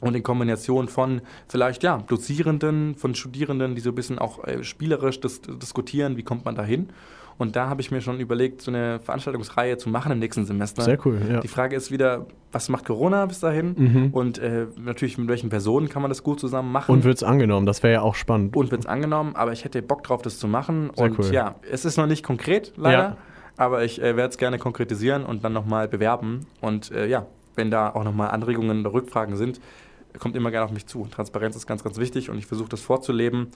[0.00, 4.62] Und in Kombination von vielleicht, ja, Dozierenden, von Studierenden, die so ein bisschen auch äh,
[4.62, 6.90] spielerisch dis diskutieren, wie kommt man da hin.
[7.38, 10.82] Und da habe ich mir schon überlegt, so eine Veranstaltungsreihe zu machen im nächsten Semester.
[10.82, 11.38] Sehr cool, ja.
[11.38, 13.74] Die Frage ist wieder, was macht Corona bis dahin?
[13.78, 14.08] Mhm.
[14.12, 16.92] Und äh, natürlich, mit welchen Personen kann man das gut zusammen machen?
[16.92, 17.64] Und wird es angenommen?
[17.64, 18.56] Das wäre ja auch spannend.
[18.56, 20.90] Und wird es angenommen, aber ich hätte Bock drauf, das zu machen.
[20.96, 21.32] Sehr und cool.
[21.32, 22.98] ja, es ist noch nicht konkret, leider.
[22.98, 23.16] Ja.
[23.56, 26.46] Aber ich äh, werde es gerne konkretisieren und dann nochmal bewerben.
[26.60, 29.60] Und äh, ja, wenn da auch nochmal Anregungen oder Rückfragen sind,
[30.18, 31.06] kommt immer gerne auf mich zu.
[31.08, 33.48] Transparenz ist ganz, ganz wichtig und ich versuche das vorzuleben.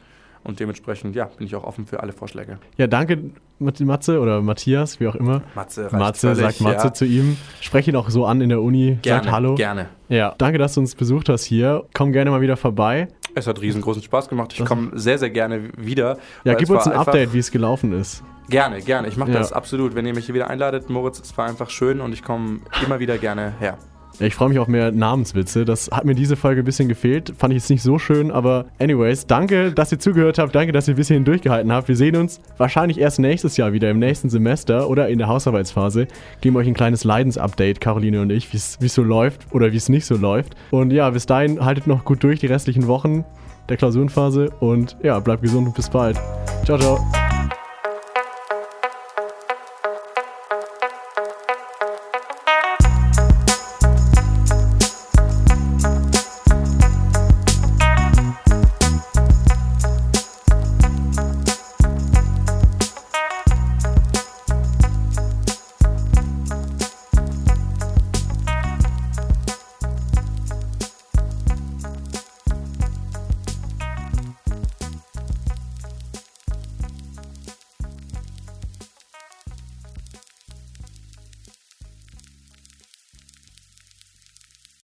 [0.45, 2.59] Und dementsprechend, ja, bin ich auch offen für alle Vorschläge.
[2.77, 3.31] Ja, danke,
[3.61, 5.43] Matze oder Matthias, wie auch immer.
[5.55, 6.95] Matze, Matze völlig, sagt Matze ja.
[6.95, 7.37] zu ihm.
[7.61, 8.99] Spreche ihn auch so an in der Uni.
[9.03, 9.55] Gerne, sagt Hallo.
[9.55, 9.89] Gerne.
[10.09, 11.85] Ja, danke, dass du uns besucht hast hier.
[11.95, 13.09] Komm gerne mal wieder vorbei.
[13.35, 14.53] Es hat riesengroßen Spaß gemacht.
[14.59, 16.19] Ich komme sehr, sehr gerne wieder.
[16.45, 18.25] Ja, gib uns ein Update, wie es gelaufen ist.
[18.49, 19.09] Gerne, gerne.
[19.09, 19.39] Ich mache ja.
[19.39, 19.95] das absolut.
[19.95, 22.99] Wenn ihr mich hier wieder einladet, Moritz, es war einfach schön und ich komme immer
[22.99, 23.79] wieder gerne her.
[24.21, 25.65] Ich freue mich auf mehr Namenswitze.
[25.65, 27.33] Das hat mir diese Folge ein bisschen gefehlt.
[27.37, 30.55] Fand ich jetzt nicht so schön, aber anyways, danke, dass ihr zugehört habt.
[30.55, 31.89] Danke, dass ihr ein bisschen durchgehalten habt.
[31.89, 36.07] Wir sehen uns wahrscheinlich erst nächstes Jahr wieder, im nächsten Semester oder in der Hausarbeitsphase.
[36.41, 39.89] Geben euch ein kleines Leidensupdate, Caroline und ich, wie es so läuft oder wie es
[39.89, 40.55] nicht so läuft.
[40.71, 43.25] Und ja, bis dahin haltet noch gut durch die restlichen Wochen
[43.69, 46.19] der Klausurenphase und ja, bleibt gesund und bis bald.
[46.65, 47.22] Ciao, ciao.